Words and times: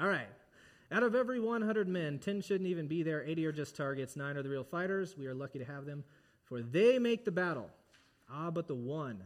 All 0.00 0.08
right. 0.08 0.28
Out 0.90 1.02
of 1.02 1.14
every 1.14 1.40
100 1.40 1.88
men, 1.88 2.18
10 2.18 2.42
shouldn't 2.42 2.68
even 2.68 2.86
be 2.86 3.02
there. 3.02 3.24
80 3.24 3.46
are 3.46 3.52
just 3.52 3.74
targets. 3.74 4.14
Nine 4.14 4.36
are 4.36 4.42
the 4.42 4.48
real 4.48 4.64
fighters. 4.64 5.16
We 5.16 5.26
are 5.26 5.34
lucky 5.34 5.58
to 5.58 5.64
have 5.64 5.86
them, 5.86 6.04
for 6.44 6.60
they 6.60 6.98
make 6.98 7.24
the 7.24 7.30
battle. 7.30 7.70
Ah, 8.30 8.50
but 8.50 8.66
the 8.66 8.74
one. 8.74 9.22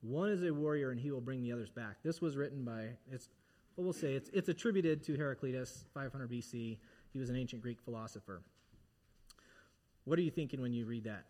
One 0.00 0.30
is 0.30 0.42
a 0.42 0.52
warrior, 0.52 0.90
and 0.90 0.98
he 0.98 1.10
will 1.10 1.20
bring 1.20 1.42
the 1.42 1.52
others 1.52 1.70
back. 1.70 1.96
This 2.02 2.20
was 2.20 2.36
written 2.36 2.64
by, 2.64 2.88
it's, 3.10 3.28
what 3.74 3.84
we'll 3.84 3.92
say, 3.92 4.14
it's, 4.14 4.30
it's 4.32 4.48
attributed 4.48 5.02
to 5.04 5.14
Heraclitus, 5.14 5.84
500 5.94 6.30
BC. 6.30 6.78
He 7.12 7.18
was 7.18 7.28
an 7.28 7.36
ancient 7.36 7.62
Greek 7.62 7.80
philosopher. 7.80 8.42
What 10.04 10.18
are 10.18 10.22
you 10.22 10.30
thinking 10.30 10.60
when 10.60 10.72
you 10.72 10.86
read 10.86 11.04
that? 11.04 11.24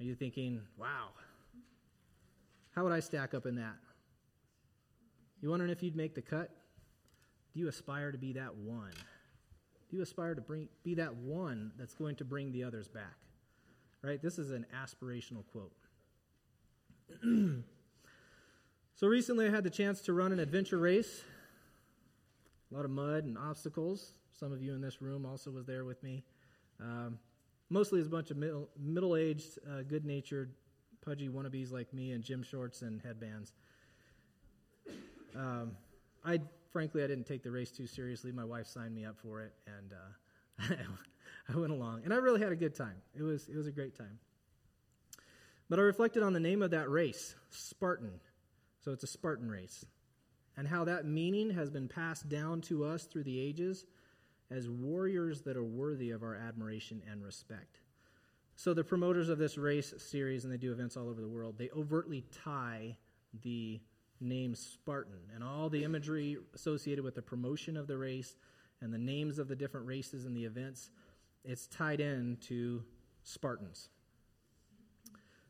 Are 0.00 0.04
you 0.04 0.14
thinking, 0.14 0.60
wow, 0.78 1.08
how 2.74 2.84
would 2.84 2.92
I 2.92 3.00
stack 3.00 3.34
up 3.34 3.46
in 3.46 3.56
that? 3.56 3.74
You 5.40 5.50
wondering 5.50 5.70
if 5.70 5.82
you'd 5.82 5.96
make 5.96 6.14
the 6.14 6.22
cut? 6.22 6.50
Do 7.52 7.60
you 7.60 7.68
aspire 7.68 8.12
to 8.12 8.18
be 8.18 8.32
that 8.34 8.54
one? 8.54 8.92
Do 9.90 9.96
you 9.96 10.02
aspire 10.02 10.34
to 10.34 10.40
bring, 10.40 10.68
be 10.82 10.94
that 10.94 11.14
one 11.14 11.72
that's 11.78 11.94
going 11.94 12.16
to 12.16 12.24
bring 12.24 12.52
the 12.52 12.64
others 12.64 12.88
back? 12.88 13.16
Right? 14.02 14.20
This 14.22 14.38
is 14.38 14.50
an 14.50 14.66
aspirational 14.74 15.44
quote. 15.52 15.72
so 18.94 19.06
recently 19.06 19.46
I 19.46 19.50
had 19.50 19.64
the 19.64 19.70
chance 19.70 20.00
to 20.02 20.12
run 20.12 20.32
an 20.32 20.40
adventure 20.40 20.78
race. 20.78 21.22
A 22.70 22.74
lot 22.74 22.84
of 22.84 22.90
mud 22.90 23.24
and 23.24 23.38
obstacles. 23.38 24.12
Some 24.32 24.52
of 24.52 24.62
you 24.62 24.74
in 24.74 24.80
this 24.80 25.00
room 25.00 25.24
also 25.24 25.50
was 25.50 25.66
there 25.66 25.84
with 25.84 26.02
me. 26.02 26.24
Um, 26.80 27.18
mostly 27.70 28.00
it's 28.00 28.08
a 28.08 28.10
bunch 28.10 28.30
of 28.30 28.36
middle, 28.36 28.68
middle-aged, 28.78 29.58
uh, 29.70 29.82
good-natured, 29.82 30.52
pudgy 31.04 31.28
wannabes 31.28 31.72
like 31.72 31.94
me 31.94 32.12
in 32.12 32.22
gym 32.22 32.42
shorts 32.42 32.82
and 32.82 33.00
headbands. 33.02 33.52
Um, 35.36 35.72
I 36.24 36.40
frankly 36.72 37.02
I 37.04 37.06
didn't 37.06 37.26
take 37.26 37.42
the 37.42 37.50
race 37.50 37.70
too 37.70 37.86
seriously. 37.86 38.32
My 38.32 38.44
wife 38.44 38.66
signed 38.66 38.94
me 38.94 39.04
up 39.04 39.16
for 39.18 39.42
it, 39.42 39.52
and 39.66 39.92
uh, 39.92 40.76
I 41.54 41.58
went 41.58 41.72
along, 41.72 42.02
and 42.04 42.12
I 42.12 42.16
really 42.16 42.40
had 42.40 42.52
a 42.52 42.56
good 42.56 42.74
time. 42.74 42.96
It 43.14 43.22
was 43.22 43.48
it 43.48 43.56
was 43.56 43.66
a 43.66 43.72
great 43.72 43.96
time. 43.96 44.18
But 45.68 45.78
I 45.78 45.82
reflected 45.82 46.22
on 46.22 46.32
the 46.32 46.40
name 46.40 46.62
of 46.62 46.70
that 46.70 46.88
race, 46.88 47.34
Spartan. 47.50 48.20
So 48.84 48.92
it's 48.92 49.02
a 49.02 49.08
Spartan 49.08 49.50
race, 49.50 49.84
and 50.56 50.66
how 50.66 50.84
that 50.84 51.04
meaning 51.04 51.50
has 51.50 51.70
been 51.70 51.88
passed 51.88 52.28
down 52.28 52.60
to 52.62 52.84
us 52.84 53.04
through 53.04 53.24
the 53.24 53.38
ages 53.38 53.84
as 54.50 54.68
warriors 54.68 55.42
that 55.42 55.56
are 55.56 55.64
worthy 55.64 56.10
of 56.10 56.22
our 56.22 56.36
admiration 56.36 57.02
and 57.10 57.24
respect. 57.24 57.80
So 58.54 58.72
the 58.72 58.84
promoters 58.84 59.28
of 59.28 59.38
this 59.38 59.58
race 59.58 59.92
series, 59.98 60.44
and 60.44 60.52
they 60.52 60.56
do 60.56 60.72
events 60.72 60.96
all 60.96 61.08
over 61.08 61.20
the 61.20 61.28
world, 61.28 61.56
they 61.58 61.68
overtly 61.76 62.24
tie 62.44 62.96
the 63.42 63.80
name 64.20 64.54
Spartan 64.54 65.18
and 65.34 65.44
all 65.44 65.68
the 65.68 65.84
imagery 65.84 66.36
associated 66.54 67.04
with 67.04 67.14
the 67.14 67.22
promotion 67.22 67.76
of 67.76 67.86
the 67.86 67.98
race 67.98 68.36
and 68.80 68.92
the 68.92 68.98
names 68.98 69.38
of 69.38 69.48
the 69.48 69.56
different 69.56 69.86
races 69.86 70.24
and 70.24 70.36
the 70.36 70.44
events, 70.44 70.90
it's 71.44 71.66
tied 71.66 72.00
in 72.00 72.36
to 72.42 72.82
Spartans. 73.22 73.88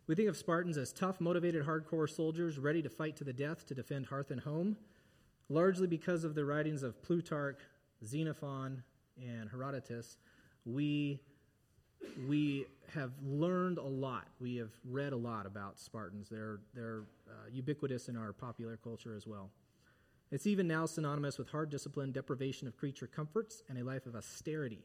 We 0.07 0.15
think 0.15 0.29
of 0.29 0.37
Spartans 0.37 0.79
as 0.79 0.93
tough, 0.93 1.21
motivated, 1.21 1.65
hardcore 1.65 2.09
soldiers 2.09 2.59
ready 2.59 2.81
to 2.83 2.89
fight 2.89 3.17
to 3.17 3.25
the 3.25 3.33
death 3.33 3.67
to 3.67 3.75
defend 3.75 4.07
hearth 4.07 4.31
and 4.31 4.41
home, 4.41 4.77
largely 5.49 5.87
because 5.87 6.23
of 6.23 6.35
the 6.35 6.45
writings 6.45 6.83
of 6.83 7.03
Plutarch, 7.03 7.61
Xenophon, 8.05 8.85
and 9.21 9.51
Herodotus. 9.51 10.19
We 10.65 11.21
we 12.29 12.67
have 12.95 13.13
learned 13.25 13.79
a 13.79 13.83
lot. 13.83 14.27
We 14.41 14.57
have 14.57 14.71
read 14.89 15.13
a 15.13 15.17
lot 15.17 15.47
about 15.47 15.79
Spartans. 15.79 16.29
They're, 16.29 16.61
they're 16.75 17.03
uh, 17.29 17.49
ubiquitous 17.53 18.09
in 18.09 18.17
our 18.17 18.33
popular 18.33 18.77
culture 18.77 19.15
as 19.15 19.27
well. 19.27 19.51
It's 20.31 20.47
even 20.47 20.67
now 20.67 20.87
synonymous 20.87 21.39
with 21.39 21.49
hard 21.49 21.71
discipline, 21.71 22.13
deprivation 22.13 22.67
of 22.67 22.77
creature 22.77 23.07
comforts, 23.07 23.63
and 23.69 23.79
a 23.79 23.85
life 23.85 24.07
of 24.07 24.17
austerity. 24.17 24.85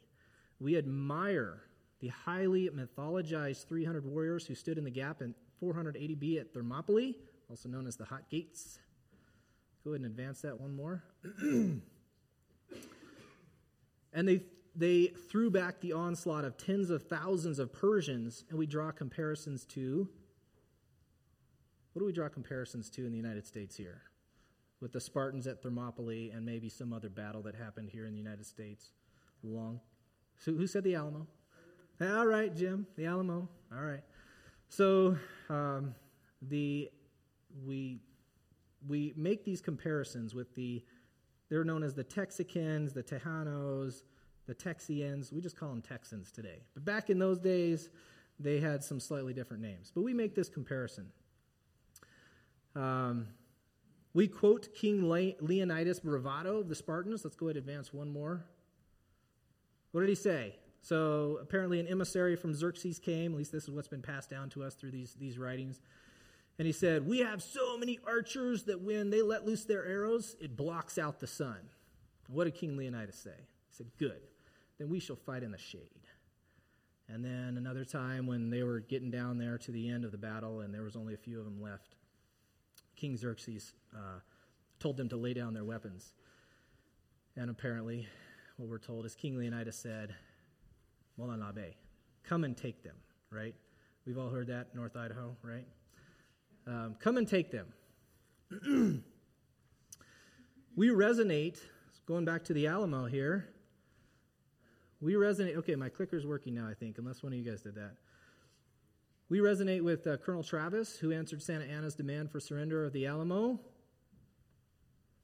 We 0.60 0.78
admire 0.78 1.64
the 2.00 2.10
highly 2.10 2.70
mythologized 2.70 3.68
300 3.68 4.06
warriors 4.06 4.46
who 4.46 4.56
stood 4.56 4.78
in 4.78 4.84
the 4.84 4.92
gap 4.92 5.22
in 5.22 5.34
480 5.60 6.16
B 6.16 6.40
at 6.40 6.54
Thermopylae, 6.54 7.16
also 7.50 7.70
known 7.70 7.88
as 7.88 7.96
the 7.96 8.06
Hot 8.06 8.30
Gates. 8.30 8.80
Go 9.84 9.92
ahead 9.92 10.02
and 10.02 10.12
advance 10.12 10.42
that 10.42 10.60
one 10.60 10.76
more. 10.76 11.04
and 11.42 11.82
they 14.14 14.42
they 14.76 15.08
threw 15.30 15.50
back 15.50 15.82
the 15.82 15.94
onslaught 15.94 16.46
of 16.46 16.58
tens 16.58 16.90
of 16.90 17.04
thousands 17.04 17.60
of 17.60 17.74
Persians, 17.74 18.46
and 18.50 18.58
we 18.58 18.66
draw 18.66 18.92
comparisons 18.92 19.66
to 19.66 20.08
what 21.94 22.00
do 22.00 22.06
we 22.06 22.14
draw 22.14 22.30
comparisons 22.30 22.90
to 22.92 23.06
in 23.06 23.12
the 23.12 23.18
United 23.18 23.46
States 23.46 23.76
here? 23.76 24.04
With 24.80 24.94
the 24.94 25.02
Spartans 25.02 25.46
at 25.46 25.62
Thermopylae 25.62 26.30
and 26.30 26.46
maybe 26.46 26.70
some 26.70 26.94
other 26.94 27.10
battle 27.10 27.42
that 27.44 27.56
happened 27.56 27.90
here 27.90 28.06
in 28.06 28.14
the 28.14 28.18
United 28.18 28.46
States. 28.46 28.94
Long. 29.44 29.82
So 30.40 30.54
who 30.54 30.68
said 30.68 30.84
the 30.84 30.96
Alamo? 30.96 31.28
All 32.02 32.26
right, 32.26 32.56
Jim, 32.56 32.88
the 32.96 33.06
Alamo. 33.06 33.50
All 33.76 33.84
right. 33.84 34.04
So 34.70 35.18
um, 35.50 35.94
the 36.42 36.90
we 37.66 38.00
we 38.88 39.14
make 39.16 39.44
these 39.44 39.62
comparisons 39.62 40.34
with 40.34 40.56
the 40.56 40.84
they're 41.50 41.66
known 41.66 41.84
as 41.84 41.94
the 41.94 42.04
Texicans, 42.04 42.94
the 42.94 43.04
Tejanos, 43.04 44.04
the 44.52 44.70
Texians. 44.70 45.32
We 45.32 45.40
just 45.40 45.58
call 45.58 45.70
them 45.70 45.82
Texans 45.82 46.30
today. 46.30 46.64
But 46.74 46.84
back 46.84 47.10
in 47.10 47.20
those 47.20 47.40
days, 47.40 47.90
they 48.38 48.60
had 48.60 48.84
some 48.84 49.00
slightly 49.00 49.34
different 49.34 49.64
names. 49.64 49.92
But 49.96 50.02
we 50.02 50.14
make 50.14 50.36
this 50.36 50.50
comparison. 50.50 51.08
Um, 52.76 53.28
we 54.14 54.28
quote 54.28 54.76
King 54.76 55.08
Leonidas 55.08 56.02
Bravado 56.02 56.58
of 56.58 56.68
the 56.68 56.76
Spartans. 56.76 57.24
Let's 57.24 57.38
go 57.38 57.48
ahead 57.48 57.56
and 57.56 57.66
advance 57.66 57.94
one 57.94 58.12
more. 58.12 58.44
What 59.92 60.02
did 60.02 60.10
he 60.10 60.16
say? 60.16 60.56
So 60.82 61.38
apparently, 61.42 61.80
an 61.80 61.88
emissary 61.88 62.36
from 62.36 62.54
Xerxes 62.54 63.00
came. 63.00 63.32
At 63.32 63.38
least 63.38 63.54
this 63.54 63.64
is 63.64 63.70
what's 63.70 63.88
been 63.88 64.02
passed 64.02 64.30
down 64.30 64.50
to 64.50 64.64
us 64.64 64.74
through 64.74 64.92
these, 64.92 65.14
these 65.14 65.38
writings. 65.38 65.80
And 66.60 66.66
he 66.66 66.74
said, 66.74 67.08
We 67.08 67.20
have 67.20 67.42
so 67.42 67.78
many 67.78 68.00
archers 68.06 68.64
that 68.64 68.82
when 68.82 69.12
they 69.12 69.22
let 69.22 69.46
loose 69.46 69.64
their 69.64 69.86
arrows, 69.86 70.36
it 70.42 70.58
blocks 70.58 70.98
out 70.98 71.22
the 71.22 71.28
sun. 71.28 71.58
What 72.28 72.46
did 72.46 72.56
King 72.56 72.76
Leonidas 72.76 73.16
say? 73.16 73.38
He 73.38 73.76
said, 73.76 73.88
Good 73.98 74.22
then 74.82 74.90
we 74.90 75.00
shall 75.00 75.16
fight 75.16 75.44
in 75.44 75.52
the 75.52 75.60
shade. 75.60 76.08
And 77.08 77.24
then 77.24 77.56
another 77.56 77.86
time 77.86 78.26
when 78.26 78.50
they 78.50 78.64
were 78.64 78.80
getting 78.80 79.12
down 79.12 79.38
there 79.38 79.60
to 79.60 79.72
the 79.72 79.88
end 79.88 80.04
of 80.06 80.12
the 80.12 80.18
battle 80.18 80.62
and 80.62 80.74
there 80.74 80.82
was 80.82 80.96
only 80.96 81.14
a 81.14 81.18
few 81.18 81.38
of 81.38 81.46
them 81.46 81.62
left, 81.62 81.98
King 82.96 83.16
Xerxes 83.16 83.74
uh, 83.96 84.22
told 84.80 84.98
them 84.98 85.08
to 85.10 85.18
lay 85.18 85.36
down 85.36 85.54
their 85.54 85.66
weapons. 85.66 86.14
And 87.36 87.52
apparently, 87.52 88.08
what 88.58 88.70
we're 88.70 88.80
told 88.80 89.06
is 89.06 89.14
King 89.14 89.38
Leonidas 89.38 89.78
said, 89.78 90.16
Molon 91.20 91.46
labe, 91.46 91.74
come 92.24 92.44
and 92.44 92.58
take 92.58 92.82
them, 92.82 92.96
right? 93.30 93.54
We've 94.08 94.18
all 94.18 94.30
heard 94.30 94.48
that, 94.48 94.74
North 94.74 94.96
Idaho, 94.96 95.36
right? 95.44 95.68
Um, 96.66 96.96
come 97.00 97.18
and 97.18 97.28
take 97.28 97.52
them. 97.52 97.68
we 100.76 100.90
resonate, 100.90 101.60
going 102.08 102.26
back 102.26 102.44
to 102.46 102.54
the 102.54 102.66
Alamo 102.66 103.06
here, 103.06 103.48
we 105.02 105.14
resonate. 105.14 105.56
Okay, 105.58 105.76
my 105.76 105.90
clicker's 105.90 106.26
working 106.26 106.54
now, 106.54 106.68
I 106.68 106.74
think, 106.74 106.98
unless 106.98 107.24
one 107.24 107.34
of 107.34 107.40
you 107.40 107.50
guys 107.50 107.62
did 107.62 107.76
that. 107.76 107.96
We 109.30 109.40
resonate 109.40 109.82
with 109.82 110.06
uh, 110.06 110.18
Colonel 110.18 110.44
Travis, 110.44 110.98
who 110.98 111.12
answered 111.12 111.42
Santa 111.42 111.66
Anna's 111.66 111.96
demand 111.96 112.32
for 112.32 112.40
surrender 112.40 112.86
of 112.86 112.94
the 112.94 113.08
Alamo 113.08 113.60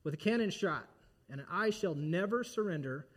with 0.03 0.13
a 0.13 0.17
cannon 0.17 0.49
shot 0.49 0.88
and 1.29 1.41
an 1.41 1.47
I 1.51 1.69
shall 1.69 1.95
never 1.95 2.43
surrender 2.43 3.07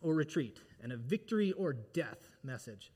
or 0.00 0.14
retreat, 0.14 0.60
and 0.82 0.92
a 0.92 0.96
victory 0.96 1.52
or 1.52 1.72
death 1.72 2.30
message. 2.44 2.92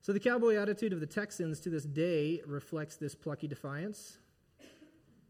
So 0.00 0.12
the 0.12 0.20
cowboy 0.20 0.56
attitude 0.56 0.92
of 0.92 1.00
the 1.00 1.06
Texans 1.06 1.60
to 1.60 1.70
this 1.70 1.84
day 1.84 2.40
reflects 2.46 2.96
this 2.96 3.14
plucky 3.14 3.46
defiance. 3.46 4.18
Do 4.60 4.66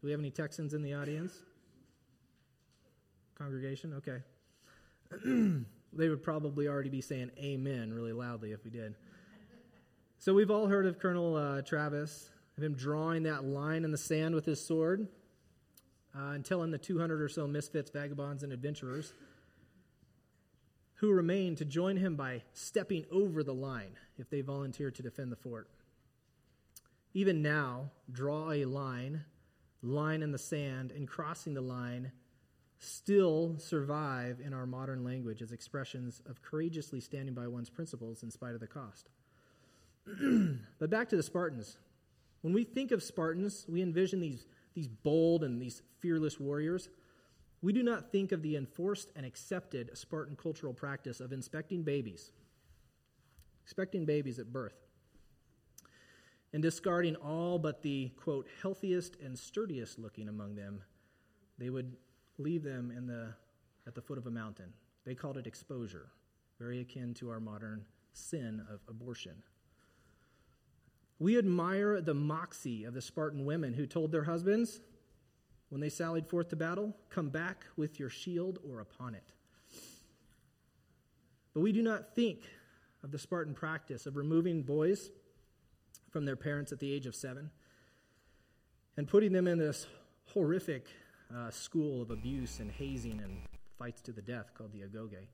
we 0.03 0.11
have 0.11 0.19
any 0.19 0.31
Texans 0.31 0.73
in 0.73 0.81
the 0.81 0.93
audience? 0.93 1.33
Congregation? 3.37 3.93
Okay. 3.93 4.19
they 5.93 6.09
would 6.09 6.23
probably 6.23 6.67
already 6.67 6.89
be 6.89 7.01
saying 7.01 7.31
amen 7.37 7.93
really 7.93 8.13
loudly 8.13 8.51
if 8.51 8.63
we 8.63 8.69
did. 8.69 8.95
So 10.19 10.33
we've 10.33 10.51
all 10.51 10.67
heard 10.67 10.85
of 10.85 10.99
Colonel 10.99 11.35
uh, 11.35 11.61
Travis, 11.61 12.29
of 12.57 12.63
him 12.63 12.73
drawing 12.73 13.23
that 13.23 13.43
line 13.43 13.83
in 13.83 13.91
the 13.91 13.97
sand 13.97 14.33
with 14.33 14.45
his 14.45 14.65
sword 14.65 15.07
uh, 16.17 16.29
and 16.29 16.45
telling 16.45 16.71
the 16.71 16.77
200 16.77 17.21
or 17.21 17.29
so 17.29 17.47
misfits, 17.47 17.91
vagabonds, 17.91 18.43
and 18.43 18.53
adventurers 18.53 19.13
who 20.95 21.11
remained 21.11 21.57
to 21.57 21.65
join 21.65 21.97
him 21.97 22.15
by 22.15 22.41
stepping 22.53 23.05
over 23.11 23.43
the 23.43 23.53
line 23.53 23.97
if 24.17 24.29
they 24.29 24.41
volunteered 24.41 24.95
to 24.95 25.03
defend 25.03 25.31
the 25.31 25.35
fort. 25.35 25.67
Even 27.13 27.41
now, 27.41 27.91
draw 28.11 28.51
a 28.51 28.65
line, 28.65 29.25
line 29.81 30.21
in 30.21 30.31
the 30.31 30.37
sand, 30.37 30.91
and 30.91 31.07
crossing 31.07 31.53
the 31.53 31.61
line 31.61 32.11
still 32.79 33.55
survive 33.57 34.39
in 34.39 34.53
our 34.53 34.65
modern 34.65 35.03
language 35.03 35.41
as 35.41 35.51
expressions 35.51 36.21
of 36.29 36.41
courageously 36.41 36.99
standing 36.99 37.33
by 37.33 37.47
one's 37.47 37.69
principles 37.69 38.23
in 38.23 38.31
spite 38.31 38.53
of 38.53 38.59
the 38.59 38.67
cost. 38.67 39.09
but 40.79 40.89
back 40.89 41.09
to 41.09 41.15
the 41.15 41.23
Spartans. 41.23 41.77
When 42.41 42.53
we 42.53 42.63
think 42.63 42.91
of 42.91 43.01
Spartans, 43.01 43.65
we 43.67 43.81
envision 43.81 44.19
these 44.19 44.45
these 44.75 44.87
bold 44.87 45.43
and 45.43 45.59
these 45.59 45.81
fearless 45.99 46.39
warriors, 46.39 46.89
we 47.61 47.73
do 47.73 47.81
not 47.81 48.11
think 48.11 48.31
of 48.31 48.41
the 48.43 48.57
enforced 48.57 49.09
and 49.15 49.25
accepted 49.25 49.97
Spartan 49.97 50.35
cultural 50.35 50.73
practice 50.73 51.19
of 51.19 51.31
inspecting 51.31 51.81
babies, 51.81 52.31
expecting 53.63 54.05
babies 54.05 54.37
at 54.37 54.51
birth, 54.51 54.75
and 56.53 56.61
discarding 56.61 57.15
all 57.15 57.57
but 57.57 57.81
the, 57.81 58.11
quote, 58.17 58.47
healthiest 58.61 59.15
and 59.23 59.39
sturdiest 59.39 59.97
looking 59.97 60.27
among 60.27 60.55
them. 60.55 60.83
They 61.57 61.69
would 61.69 61.95
leave 62.37 62.63
them 62.63 62.91
in 62.95 63.07
the, 63.07 63.33
at 63.87 63.95
the 63.95 64.01
foot 64.01 64.17
of 64.17 64.27
a 64.27 64.31
mountain. 64.31 64.73
They 65.05 65.15
called 65.15 65.37
it 65.37 65.47
exposure, 65.47 66.07
very 66.59 66.79
akin 66.81 67.13
to 67.15 67.29
our 67.29 67.39
modern 67.39 67.85
sin 68.13 68.65
of 68.71 68.79
abortion. 68.87 69.43
We 71.19 71.37
admire 71.37 72.01
the 72.01 72.13
moxie 72.13 72.83
of 72.83 72.93
the 72.93 73.01
Spartan 73.01 73.45
women 73.45 73.73
who 73.73 73.85
told 73.85 74.11
their 74.11 74.23
husbands, 74.23 74.81
when 75.69 75.81
they 75.81 75.89
sallied 75.89 76.27
forth 76.27 76.49
to 76.49 76.55
battle, 76.55 76.95
Come 77.09 77.29
back 77.29 77.65
with 77.77 77.99
your 77.99 78.09
shield 78.09 78.59
or 78.69 78.81
upon 78.81 79.15
it. 79.15 79.31
But 81.53 81.61
we 81.61 81.71
do 81.71 81.81
not 81.81 82.13
think 82.15 82.41
of 83.01 83.11
the 83.11 83.19
Spartan 83.19 83.53
practice 83.53 84.05
of 84.05 84.17
removing 84.17 84.63
boys 84.63 85.09
from 86.09 86.25
their 86.25 86.35
parents 86.35 86.71
at 86.71 86.79
the 86.79 86.91
age 86.91 87.05
of 87.05 87.15
seven 87.15 87.49
and 88.97 89.07
putting 89.07 89.31
them 89.31 89.47
in 89.47 89.57
this 89.57 89.87
horrific 90.33 90.87
uh, 91.33 91.49
school 91.49 92.01
of 92.01 92.11
abuse 92.11 92.59
and 92.59 92.71
hazing 92.71 93.19
and 93.23 93.37
fights 93.77 94.01
to 94.01 94.11
the 94.11 94.21
death 94.21 94.51
called 94.53 94.71
the 94.73 94.81
Agoge 94.81 95.27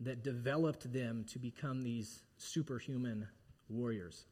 that 0.00 0.22
developed 0.22 0.92
them 0.92 1.24
to 1.28 1.38
become 1.38 1.82
these 1.82 2.22
superhuman 2.36 3.26
warriors. 3.68 4.26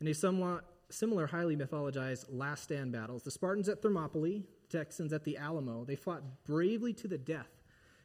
In 0.00 0.06
a 0.06 0.14
somewhat 0.14 0.64
similar 0.90 1.26
highly 1.26 1.56
mythologized 1.56 2.26
last 2.28 2.62
stand 2.64 2.92
battles, 2.92 3.22
the 3.22 3.30
Spartans 3.30 3.68
at 3.68 3.82
Thermopylae, 3.82 4.44
Texans 4.68 5.12
at 5.12 5.24
the 5.24 5.36
Alamo, 5.36 5.84
they 5.84 5.96
fought 5.96 6.22
bravely 6.44 6.92
to 6.94 7.08
the 7.08 7.18
death, 7.18 7.62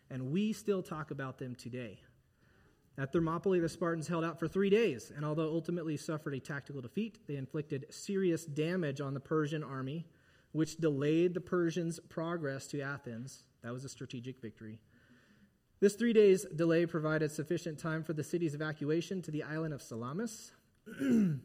and 0.09 0.31
we 0.31 0.53
still 0.53 0.81
talk 0.81 1.11
about 1.11 1.37
them 1.37 1.55
today. 1.55 1.99
At 2.97 3.11
Thermopylae, 3.11 3.59
the 3.59 3.69
Spartans 3.69 4.07
held 4.07 4.23
out 4.23 4.39
for 4.39 4.47
three 4.47 4.69
days, 4.69 5.11
and 5.15 5.25
although 5.25 5.49
ultimately 5.49 5.97
suffered 5.97 6.33
a 6.35 6.39
tactical 6.39 6.81
defeat, 6.81 7.19
they 7.27 7.35
inflicted 7.35 7.85
serious 7.89 8.45
damage 8.45 9.01
on 9.01 9.13
the 9.13 9.19
Persian 9.19 9.63
army, 9.63 10.05
which 10.53 10.77
delayed 10.77 11.33
the 11.33 11.41
Persians' 11.41 11.99
progress 12.09 12.67
to 12.67 12.81
Athens. 12.81 13.43
That 13.61 13.73
was 13.73 13.83
a 13.83 13.89
strategic 13.89 14.41
victory. 14.41 14.79
This 15.81 15.95
three 15.95 16.13
days 16.13 16.45
delay 16.55 16.85
provided 16.85 17.31
sufficient 17.31 17.77
time 17.77 18.03
for 18.03 18.13
the 18.13 18.23
city's 18.23 18.55
evacuation 18.55 19.21
to 19.23 19.31
the 19.31 19.43
island 19.43 19.73
of 19.73 19.81
Salamis. 19.81 20.51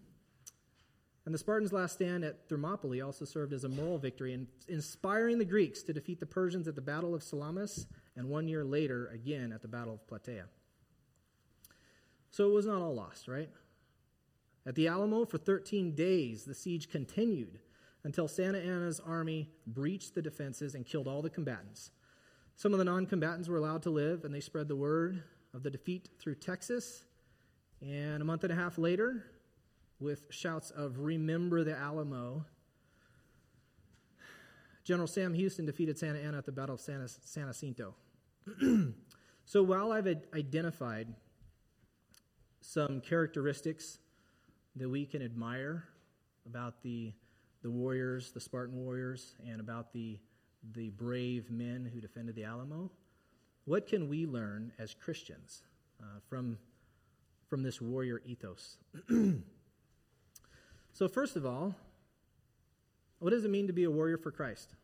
And 1.28 1.34
the 1.34 1.38
Spartans' 1.38 1.74
last 1.74 1.92
stand 1.92 2.24
at 2.24 2.48
Thermopylae 2.48 3.02
also 3.02 3.26
served 3.26 3.52
as 3.52 3.64
a 3.64 3.68
moral 3.68 3.98
victory 3.98 4.32
in 4.32 4.46
inspiring 4.66 5.36
the 5.36 5.44
Greeks 5.44 5.82
to 5.82 5.92
defeat 5.92 6.20
the 6.20 6.24
Persians 6.24 6.66
at 6.66 6.74
the 6.74 6.80
Battle 6.80 7.14
of 7.14 7.22
Salamis 7.22 7.86
and 8.16 8.30
one 8.30 8.48
year 8.48 8.64
later 8.64 9.08
again 9.08 9.52
at 9.52 9.60
the 9.60 9.68
Battle 9.68 9.92
of 9.92 10.06
Plataea. 10.06 10.44
So 12.30 12.48
it 12.48 12.54
was 12.54 12.64
not 12.64 12.80
all 12.80 12.94
lost, 12.94 13.28
right? 13.28 13.50
At 14.64 14.74
the 14.74 14.88
Alamo, 14.88 15.26
for 15.26 15.36
13 15.36 15.94
days, 15.94 16.46
the 16.46 16.54
siege 16.54 16.88
continued 16.88 17.58
until 18.08 18.26
Santa 18.26 18.58
Anna's 18.58 19.00
army 19.00 19.50
breached 19.66 20.14
the 20.14 20.22
defenses 20.22 20.74
and 20.74 20.86
killed 20.86 21.06
all 21.06 21.20
the 21.20 21.28
combatants. 21.28 21.90
Some 22.56 22.72
of 22.72 22.78
the 22.78 22.84
non 22.86 23.04
combatants 23.04 23.50
were 23.50 23.58
allowed 23.58 23.82
to 23.82 23.90
live, 23.90 24.24
and 24.24 24.34
they 24.34 24.40
spread 24.40 24.66
the 24.66 24.76
word 24.76 25.22
of 25.52 25.62
the 25.62 25.70
defeat 25.70 26.08
through 26.18 26.36
Texas. 26.36 27.04
And 27.82 28.22
a 28.22 28.24
month 28.24 28.44
and 28.44 28.52
a 28.52 28.56
half 28.56 28.78
later, 28.78 29.26
with 30.00 30.22
shouts 30.30 30.70
of 30.70 31.00
Remember 31.00 31.64
the 31.64 31.76
Alamo. 31.76 32.46
General 34.84 35.06
Sam 35.06 35.34
Houston 35.34 35.66
defeated 35.66 35.98
Santa 35.98 36.18
Anna 36.18 36.38
at 36.38 36.46
the 36.46 36.52
Battle 36.52 36.76
of 36.76 36.80
San 36.80 37.06
Jacinto. 37.46 37.94
so 39.44 39.62
while 39.62 39.92
I've 39.92 40.08
identified 40.34 41.08
some 42.62 43.02
characteristics 43.02 43.98
that 44.76 44.88
we 44.88 45.04
can 45.04 45.20
admire 45.20 45.84
about 46.46 46.82
the, 46.82 47.12
the 47.62 47.70
warriors, 47.70 48.32
the 48.32 48.40
Spartan 48.40 48.76
warriors, 48.76 49.34
and 49.46 49.60
about 49.60 49.92
the, 49.92 50.18
the 50.72 50.90
brave 50.90 51.50
men 51.50 51.90
who 51.92 52.00
defended 52.00 52.34
the 52.34 52.44
Alamo, 52.44 52.90
what 53.64 53.86
can 53.86 54.08
we 54.08 54.26
learn 54.26 54.72
as 54.78 54.94
Christians 54.94 55.62
uh, 56.00 56.20
from, 56.28 56.58
from 57.48 57.62
this 57.62 57.80
warrior 57.80 58.22
ethos? 58.24 58.78
So, 60.98 61.06
first 61.06 61.36
of 61.36 61.46
all, 61.46 61.76
what 63.20 63.30
does 63.30 63.44
it 63.44 63.52
mean 63.52 63.68
to 63.68 63.72
be 63.72 63.84
a 63.84 63.90
warrior 63.90 64.18
for 64.18 64.32
Christ? 64.32 64.74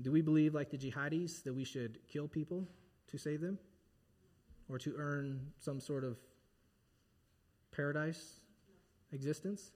Do 0.00 0.12
we 0.12 0.22
believe, 0.22 0.54
like 0.54 0.70
the 0.70 0.78
jihadis, 0.78 1.42
that 1.42 1.52
we 1.52 1.64
should 1.64 1.98
kill 2.06 2.28
people 2.28 2.68
to 3.08 3.18
save 3.18 3.40
them? 3.40 3.58
Or 4.68 4.78
to 4.78 4.94
earn 4.96 5.52
some 5.58 5.80
sort 5.80 6.04
of 6.04 6.16
paradise 7.72 8.38
existence? 9.10 9.72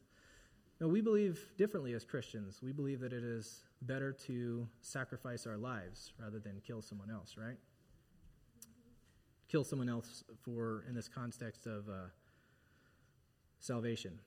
No, 0.81 0.89
we 0.89 1.03
believe 1.03 1.53
differently 1.59 1.93
as 1.93 2.05
Christians. 2.05 2.61
We 2.63 2.73
believe 2.73 3.01
that 3.01 3.13
it 3.13 3.23
is 3.23 3.65
better 3.83 4.13
to 4.27 4.67
sacrifice 4.81 5.47
our 5.47 5.59
lives 5.59 6.13
rather 6.19 6.39
than 6.39 6.61
kill 6.67 6.81
someone 6.81 7.11
else, 7.11 7.37
right? 7.37 7.59
Kill 9.49 9.63
someone 9.63 9.91
else 9.91 10.25
for, 10.43 10.85
in 10.89 10.95
this 10.95 11.07
context 11.07 11.67
of 11.67 11.89
uh, 11.89 12.09
salvation. 13.59 14.19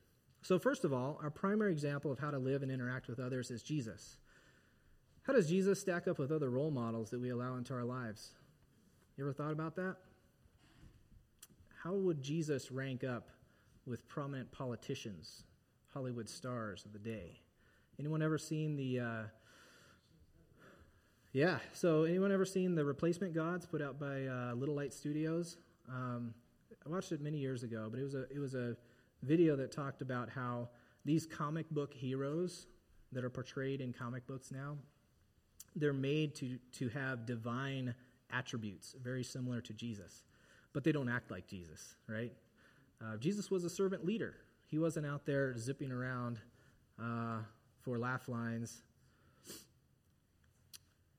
So, 0.43 0.59
first 0.59 0.83
of 0.83 0.93
all, 0.93 1.19
our 1.23 1.31
primary 1.31 1.71
example 1.71 2.11
of 2.11 2.19
how 2.19 2.29
to 2.29 2.37
live 2.37 2.61
and 2.61 2.71
interact 2.71 3.07
with 3.07 3.19
others 3.19 3.49
is 3.49 3.63
Jesus. 3.63 4.17
How 5.23 5.33
does 5.33 5.49
Jesus 5.49 5.79
stack 5.79 6.07
up 6.07 6.19
with 6.19 6.31
other 6.31 6.49
role 6.49 6.69
models 6.69 7.09
that 7.11 7.21
we 7.21 7.29
allow 7.29 7.55
into 7.55 7.73
our 7.73 7.85
lives? 7.85 8.31
You 9.17 9.23
ever 9.23 9.33
thought 9.33 9.53
about 9.53 9.75
that? 9.77 9.95
How 11.81 11.93
would 11.93 12.21
Jesus 12.21 12.71
rank 12.71 13.03
up 13.03 13.29
with 13.85 14.07
prominent 14.07 14.51
politicians, 14.51 15.43
Hollywood 15.93 16.29
stars 16.29 16.85
of 16.85 16.93
the 16.93 16.99
day? 16.99 17.39
Anyone 17.99 18.21
ever 18.21 18.37
seen 18.37 18.75
the. 18.75 18.99
Uh, 18.99 19.23
yeah, 21.31 21.59
so 21.73 22.03
anyone 22.03 22.31
ever 22.31 22.45
seen 22.45 22.75
the 22.75 22.85
Replacement 22.85 23.33
Gods 23.33 23.65
put 23.65 23.81
out 23.81 23.99
by 23.99 24.25
uh, 24.25 24.53
Little 24.53 24.75
Light 24.75 24.93
Studios? 24.93 25.57
Um, 25.89 26.33
I 26.85 26.89
watched 26.89 27.11
it 27.11 27.21
many 27.21 27.37
years 27.37 27.63
ago, 27.63 27.87
but 27.89 27.99
it 27.99 28.03
was 28.03 28.13
a 28.13 28.23
it 28.29 28.39
was 28.39 28.55
a 28.55 28.75
video 29.23 29.55
that 29.55 29.71
talked 29.71 30.01
about 30.01 30.29
how 30.29 30.69
these 31.05 31.25
comic 31.25 31.69
book 31.69 31.93
heroes 31.93 32.67
that 33.11 33.23
are 33.23 33.29
portrayed 33.29 33.81
in 33.81 33.93
comic 33.93 34.25
books 34.27 34.51
now, 34.51 34.77
they're 35.75 35.93
made 35.93 36.35
to, 36.35 36.57
to 36.73 36.89
have 36.89 37.25
divine 37.25 37.93
attributes, 38.31 38.95
very 39.01 39.23
similar 39.23 39.61
to 39.61 39.73
Jesus. 39.73 40.23
But 40.73 40.83
they 40.83 40.91
don't 40.91 41.09
act 41.09 41.31
like 41.31 41.47
Jesus, 41.47 41.95
right? 42.07 42.33
Uh, 43.01 43.17
Jesus 43.17 43.51
was 43.51 43.63
a 43.63 43.69
servant 43.69 44.05
leader. 44.05 44.35
He 44.67 44.79
wasn't 44.79 45.05
out 45.05 45.25
there 45.25 45.57
zipping 45.57 45.91
around 45.91 46.39
uh, 47.01 47.39
for 47.81 47.97
laugh 47.97 48.27
lines. 48.27 48.81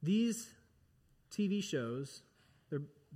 These 0.02 0.48
TV 1.30 1.62
shows, 1.62 2.22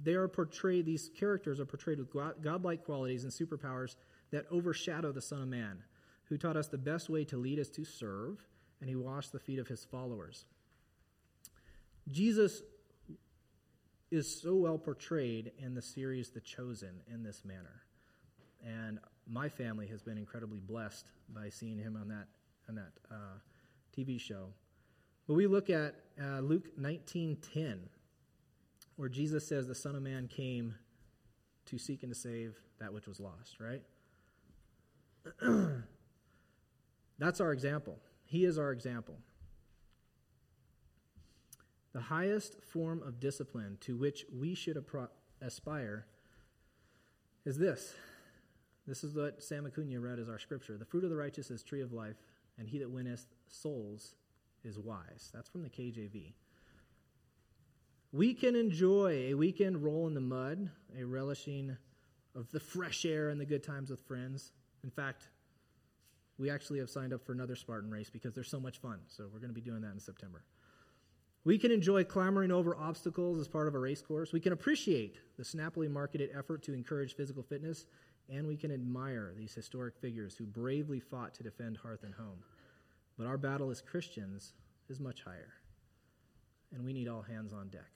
they 0.02 0.14
are 0.14 0.28
portrayed, 0.28 0.86
these 0.86 1.10
characters 1.18 1.60
are 1.60 1.66
portrayed 1.66 1.98
with 1.98 2.10
godlike 2.42 2.84
qualities 2.84 3.24
and 3.24 3.32
superpowers 3.32 3.96
that 4.30 4.46
overshadow 4.50 5.12
the 5.12 5.22
Son 5.22 5.42
of 5.42 5.48
Man, 5.48 5.82
who 6.24 6.36
taught 6.36 6.56
us 6.56 6.68
the 6.68 6.78
best 6.78 7.08
way 7.08 7.24
to 7.24 7.36
lead 7.36 7.58
us 7.58 7.68
to 7.70 7.84
serve, 7.84 8.38
and 8.80 8.88
he 8.88 8.96
washed 8.96 9.32
the 9.32 9.38
feet 9.38 9.58
of 9.58 9.68
his 9.68 9.84
followers. 9.84 10.46
Jesus 12.10 12.62
is 14.10 14.40
so 14.40 14.54
well 14.54 14.78
portrayed 14.78 15.52
in 15.58 15.74
the 15.74 15.82
series 15.82 16.30
The 16.30 16.40
Chosen 16.40 17.00
in 17.12 17.22
this 17.22 17.44
manner. 17.44 17.82
And 18.66 18.98
my 19.26 19.48
family 19.48 19.86
has 19.88 20.02
been 20.02 20.18
incredibly 20.18 20.60
blessed 20.60 21.10
by 21.28 21.48
seeing 21.48 21.78
him 21.78 21.96
on 21.96 22.08
that, 22.08 22.26
on 22.68 22.74
that 22.76 22.92
uh, 23.10 23.38
TV 23.96 24.20
show. 24.20 24.48
But 25.26 25.34
we 25.34 25.46
look 25.46 25.68
at 25.70 25.94
uh, 26.22 26.40
Luke 26.40 26.68
19.10, 26.80 27.80
where 28.96 29.08
Jesus 29.08 29.46
says 29.46 29.66
the 29.66 29.74
Son 29.74 29.94
of 29.94 30.02
Man 30.02 30.26
came 30.26 30.74
to 31.66 31.78
seek 31.78 32.02
and 32.02 32.12
to 32.12 32.18
save 32.18 32.56
that 32.80 32.92
which 32.92 33.06
was 33.06 33.20
lost, 33.20 33.58
right? 33.60 33.82
That's 37.18 37.40
our 37.40 37.52
example. 37.52 37.98
He 38.24 38.44
is 38.44 38.58
our 38.58 38.72
example. 38.72 39.16
The 41.92 42.00
highest 42.00 42.62
form 42.62 43.02
of 43.02 43.20
discipline 43.20 43.78
to 43.80 43.96
which 43.96 44.24
we 44.32 44.54
should 44.54 44.82
aspire 45.40 46.06
is 47.44 47.58
this. 47.58 47.94
This 48.88 49.04
is 49.04 49.14
what 49.14 49.42
Sam 49.44 49.66
Acuna 49.66 50.00
read 50.00 50.18
as 50.18 50.30
our 50.30 50.38
scripture. 50.38 50.78
The 50.78 50.84
fruit 50.86 51.04
of 51.04 51.10
the 51.10 51.16
righteous 51.16 51.50
is 51.50 51.62
tree 51.62 51.82
of 51.82 51.92
life, 51.92 52.16
and 52.56 52.66
he 52.66 52.78
that 52.78 52.90
winneth 52.90 53.26
souls 53.46 54.14
is 54.64 54.78
wise. 54.78 55.30
That's 55.34 55.50
from 55.50 55.62
the 55.62 55.68
KJV. 55.68 56.32
We 58.12 58.32
can 58.32 58.56
enjoy 58.56 59.28
a 59.30 59.34
weekend 59.34 59.84
roll 59.84 60.06
in 60.06 60.14
the 60.14 60.22
mud, 60.22 60.70
a 60.98 61.04
relishing 61.04 61.76
of 62.34 62.50
the 62.50 62.60
fresh 62.60 63.04
air 63.04 63.28
and 63.28 63.38
the 63.38 63.44
good 63.44 63.62
times 63.62 63.90
with 63.90 64.00
friends. 64.00 64.52
In 64.82 64.90
fact, 64.90 65.28
We 66.38 66.50
actually 66.50 66.78
have 66.78 66.88
signed 66.88 67.12
up 67.12 67.24
for 67.24 67.32
another 67.32 67.56
Spartan 67.56 67.90
race 67.90 68.08
because 68.10 68.32
they're 68.32 68.44
so 68.44 68.60
much 68.60 68.78
fun. 68.78 69.00
So 69.08 69.24
we're 69.24 69.40
going 69.40 69.50
to 69.50 69.54
be 69.54 69.60
doing 69.60 69.80
that 69.82 69.92
in 69.92 69.98
September. 69.98 70.44
We 71.44 71.58
can 71.58 71.72
enjoy 71.72 72.04
clambering 72.04 72.52
over 72.52 72.76
obstacles 72.76 73.40
as 73.40 73.48
part 73.48 73.66
of 73.66 73.74
a 73.74 73.78
race 73.78 74.00
course. 74.00 74.32
We 74.32 74.40
can 74.40 74.52
appreciate 74.52 75.18
the 75.36 75.44
snappily 75.44 75.88
marketed 75.88 76.30
effort 76.36 76.62
to 76.64 76.74
encourage 76.74 77.16
physical 77.16 77.42
fitness, 77.42 77.86
and 78.28 78.46
we 78.46 78.56
can 78.56 78.70
admire 78.70 79.32
these 79.36 79.54
historic 79.54 79.96
figures 79.96 80.36
who 80.36 80.44
bravely 80.44 81.00
fought 81.00 81.34
to 81.34 81.42
defend 81.42 81.78
hearth 81.78 82.02
and 82.02 82.14
home. 82.14 82.42
But 83.16 83.26
our 83.26 83.38
battle 83.38 83.70
as 83.70 83.80
Christians 83.80 84.52
is 84.88 85.00
much 85.00 85.22
higher, 85.22 85.54
and 86.72 86.84
we 86.84 86.92
need 86.92 87.08
all 87.08 87.22
hands 87.22 87.52
on 87.52 87.68
deck. 87.68 87.90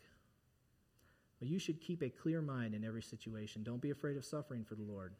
But 1.38 1.48
you 1.48 1.58
should 1.58 1.80
keep 1.80 2.02
a 2.02 2.08
clear 2.08 2.40
mind 2.40 2.74
in 2.74 2.84
every 2.84 3.02
situation. 3.02 3.62
Don't 3.62 3.80
be 3.80 3.90
afraid 3.90 4.16
of 4.16 4.24
suffering 4.24 4.64
for 4.64 4.74
the 4.74 4.82
Lord. 4.82 5.14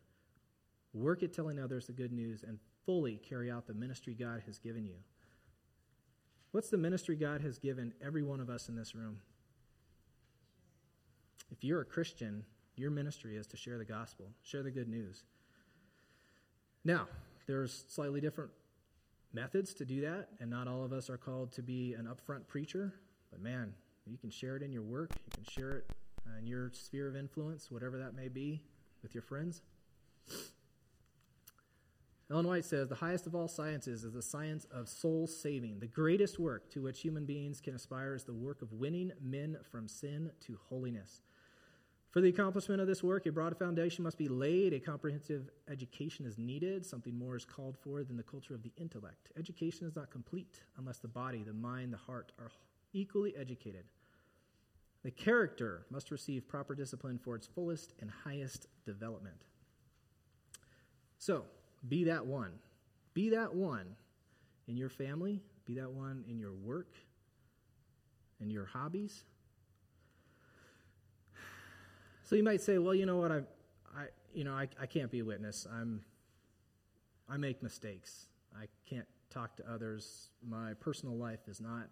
Work 0.95 1.23
at 1.23 1.33
telling 1.33 1.59
others 1.59 1.87
the 1.87 1.93
good 1.93 2.13
news 2.13 2.45
and 2.47 2.59
fully 2.85 3.17
carry 3.17 3.51
out 3.51 3.67
the 3.67 3.75
ministry 3.75 4.15
God 4.15 4.43
has 4.47 4.59
given 4.59 4.85
you. 4.85 4.97
What's 6.53 6.69
the 6.69 6.77
ministry 6.77 7.17
God 7.17 7.41
has 7.41 7.59
given 7.59 7.95
every 8.05 8.23
one 8.23 8.41
of 8.41 8.51
us 8.51 8.69
in 8.69 8.77
this 8.77 8.95
room? 8.95 9.19
If 11.51 11.65
you're 11.65 11.81
a 11.81 11.87
Christian, 11.87 12.45
your 12.77 12.91
ministry 12.91 13.37
is 13.37 13.47
to 13.49 13.57
share 13.57 13.79
the 13.79 13.85
gospel, 13.85 14.27
share 14.43 14.63
the 14.63 14.71
good 14.71 14.89
news. 14.89 15.25
Now, 16.85 17.07
there's 17.47 17.85
slightly 17.89 18.21
different 18.21 18.51
methods 19.33 19.75
to 19.75 19.85
do 19.85 20.01
that, 20.03 20.29
and 20.41 20.51
not 20.51 20.69
all 20.69 20.85
of 20.85 20.93
us 20.93 21.09
are 21.09 21.17
called 21.17 21.53
to 21.53 21.63
be 21.63 21.95
an 21.95 22.07
upfront 22.07 22.47
preacher, 22.49 22.95
but 23.31 23.41
man, 23.41 23.73
you 24.07 24.19
can 24.19 24.31
share 24.31 24.57
it 24.57 24.63
in 24.63 24.73
your 24.73 24.83
work, 24.83 25.11
you 25.25 25.31
can 25.33 25.45
share 25.45 25.71
it 25.79 25.91
uh, 26.27 26.39
in 26.39 26.47
your 26.47 26.71
sphere 26.73 27.09
of 27.09 27.17
influence, 27.17 27.71
whatever 27.71 27.99
that 27.99 28.15
may 28.15 28.29
be, 28.29 28.63
with 29.03 29.15
your 29.15 29.23
friends. 29.23 29.63
Ellen 32.31 32.47
White 32.47 32.65
says 32.65 32.89
the 32.89 32.95
highest 32.95 33.27
of 33.27 33.35
all 33.35 33.49
sciences 33.49 34.05
is 34.05 34.15
the 34.15 34.23
science 34.23 34.67
of 34.73 34.89
soul 34.89 35.27
saving. 35.27 35.81
The 35.81 35.87
greatest 35.87 36.39
work 36.39 36.71
to 36.71 36.81
which 36.81 37.01
human 37.01 37.27
beings 37.27 37.61
can 37.61 37.75
aspire 37.75 38.15
is 38.15 38.25
the 38.25 38.33
work 38.33 38.63
of 38.63 38.73
winning 38.73 39.13
men 39.21 39.59
from 39.71 39.87
sin 39.87 40.31
to 40.47 40.59
holiness. 40.71 41.21
For 42.13 42.21
the 42.21 42.29
accomplishment 42.29 42.83
of 42.83 42.87
this 42.87 43.03
work, 43.03 43.25
a 43.25 43.33
broad 43.33 43.57
foundation 43.57 44.05
must 44.05 44.19
be 44.19 44.29
laid. 44.29 44.75
A 44.75 44.81
comprehensive 44.81 45.49
education 45.67 46.27
is 46.27 46.37
needed. 46.37 46.85
Something 46.85 47.19
more 47.19 47.37
is 47.37 47.47
called 47.47 47.75
for 47.79 48.05
than 48.05 48.19
the 48.19 48.23
culture 48.23 48.55
of 48.55 48.63
the 48.63 48.73
intellect. 48.77 49.31
Education 49.39 49.87
is 49.87 49.97
not 49.97 50.11
complete 50.11 50.61
unless 50.77 50.99
the 50.99 51.09
body, 51.09 51.43
the 51.43 51.55
mind, 51.55 51.91
the 51.91 51.97
heart 51.97 52.33
are 52.39 52.51
equally 52.93 53.35
educated. 53.35 53.85
The 55.03 55.11
character 55.11 55.87
must 55.91 56.11
receive 56.11 56.47
proper 56.47 56.75
discipline 56.75 57.19
for 57.19 57.35
its 57.35 57.47
fullest 57.47 57.95
and 57.99 58.11
highest 58.11 58.67
development. 58.85 59.47
So, 61.17 61.45
be 61.89 62.05
that 62.05 62.27
one. 62.27 62.53
Be 63.15 63.31
that 63.31 63.55
one 63.55 63.97
in 64.69 64.77
your 64.77 64.91
family, 64.91 65.41
be 65.65 65.77
that 65.77 65.91
one 65.91 66.25
in 66.29 66.39
your 66.39 66.53
work, 66.53 66.95
in 68.39 68.51
your 68.51 68.67
hobbies. 68.67 69.25
So 72.25 72.37
you 72.37 72.43
might 72.45 72.61
say, 72.61 72.79
well, 72.79 72.95
you 72.95 73.07
know 73.07 73.17
what, 73.17 73.33
I, 73.33 73.41
I 73.97 74.07
you 74.33 74.45
know, 74.45 74.53
I, 74.53 74.69
I 74.81 74.87
can't 74.87 75.11
be 75.11 75.21
a 75.21 75.25
witness. 75.25 75.67
I'm, 75.71 76.03
I 77.29 77.37
make 77.37 77.63
mistakes. 77.63 78.27
I 78.57 78.67
can't 78.89 79.07
talk 79.31 79.57
to 79.57 79.71
others. 79.71 80.31
My 80.47 80.75
personal 80.75 81.17
life 81.17 81.41
is 81.49 81.61
not 81.61 81.89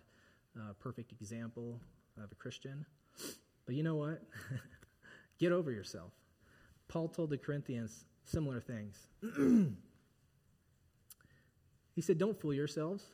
a 0.56 0.74
perfect 0.74 1.12
example 1.12 1.80
of 2.22 2.30
a 2.32 2.34
Christian. 2.34 2.84
But 3.66 3.74
you 3.74 3.82
know 3.82 3.96
what? 3.96 4.22
Get 5.38 5.52
over 5.52 5.70
yourself. 5.70 6.12
Paul 6.88 7.08
told 7.08 7.30
the 7.30 7.38
Corinthians, 7.38 8.04
similar 8.24 8.60
things. 8.60 9.06
he 11.94 12.02
said, 12.02 12.18
Don't 12.18 12.38
fool 12.38 12.52
yourselves. 12.52 13.04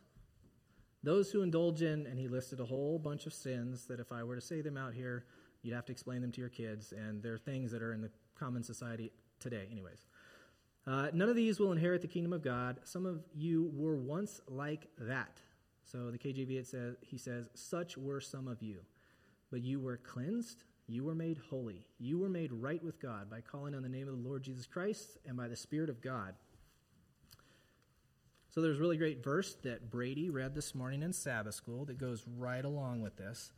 Those 1.03 1.31
who 1.31 1.43
indulge 1.43 1.83
in, 1.83 2.07
and 2.07 2.19
he 2.19 2.27
listed 2.27 2.59
a 2.59 2.65
whole 2.65 2.99
bunch 2.99 3.27
of 3.27 3.35
sins 3.35 3.87
that 3.87 4.01
if 4.01 4.11
I 4.11 4.25
were 4.25 4.35
to 4.35 4.41
say 4.41 4.61
them 4.61 4.77
out 4.77 4.95
here, 4.95 5.25
you'd 5.67 5.75
have 5.75 5.87
to 5.87 5.93
explain 5.93 6.23
them 6.23 6.31
to 6.33 6.41
your 6.41 6.49
kids, 6.49 6.93
and 6.93 7.23
they're 7.23 7.39
things 7.39 7.73
that 7.73 7.83
are 7.83 7.93
in 7.93 8.01
the 8.01 8.11
common 8.39 8.63
society 8.63 9.11
today, 9.41 9.67
anyways. 9.71 10.07
Uh, 10.87 11.09
none 11.13 11.29
of 11.29 11.35
these 11.35 11.59
will 11.59 11.73
inherit 11.73 12.01
the 12.01 12.09
kingdom 12.09 12.33
of 12.33 12.43
God. 12.43 12.79
Some 12.85 13.05
of 13.05 13.25
you 13.35 13.73
were 13.75 13.97
once 13.97 14.41
like 14.47 14.87
that. 14.99 15.41
So 15.85 16.11
the 16.11 16.19
KJV 16.19 16.59
it 16.59 16.67
says 16.67 16.97
he 17.01 17.19
says, 17.19 17.49
"Such 17.55 17.99
were 17.99 18.21
some 18.21 18.47
of 18.47 18.63
you, 18.63 18.85
but 19.51 19.63
you 19.63 19.81
were 19.81 19.97
cleansed, 19.97 20.63
you 20.87 21.05
were 21.05 21.15
made 21.15 21.39
holy. 21.51 21.85
You 21.99 22.19
were 22.19 22.29
made 22.29 22.53
right 22.53 22.83
with 22.83 23.01
God 23.01 23.29
by 23.29 23.41
calling 23.41 23.75
on 23.75 23.83
the 23.83 23.89
name 23.89 24.09
of 24.09 24.17
the 24.17 24.29
Lord 24.29 24.45
Jesus 24.45 24.67
Christ 24.67 25.19
and 25.27 25.37
by 25.37 25.49
the 25.49 25.57
Spirit 25.57 25.91
of 25.91 26.01
God. 26.01 26.35
So 28.51 28.63
there's 28.63 28.79
a 28.79 28.81
really 28.81 28.97
great 28.97 29.23
verse 29.23 29.55
that 29.65 29.91
Brady 29.91 30.31
read 30.31 30.55
this 30.55 30.75
morning 30.75 31.03
in 31.03 31.13
Sabbath 31.13 31.55
school 31.55 31.85
that 31.87 31.99
goes 31.99 32.25
right 32.39 32.65
along 32.65 33.03
with 33.03 33.17
this. 33.17 33.53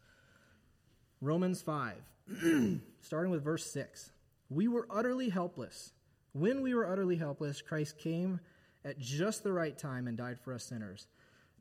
Romans 1.20 1.60
5, 1.62 1.94
starting 3.00 3.30
with 3.32 3.42
verse 3.42 3.66
6. 3.72 4.12
We 4.50 4.68
were 4.68 4.86
utterly 4.88 5.28
helpless. 5.28 5.92
When 6.32 6.62
we 6.62 6.74
were 6.74 6.88
utterly 6.88 7.16
helpless, 7.16 7.60
Christ 7.60 7.98
came 7.98 8.38
at 8.84 9.00
just 9.00 9.42
the 9.42 9.52
right 9.52 9.76
time 9.76 10.06
and 10.06 10.16
died 10.16 10.38
for 10.38 10.54
us 10.54 10.62
sinners. 10.62 11.08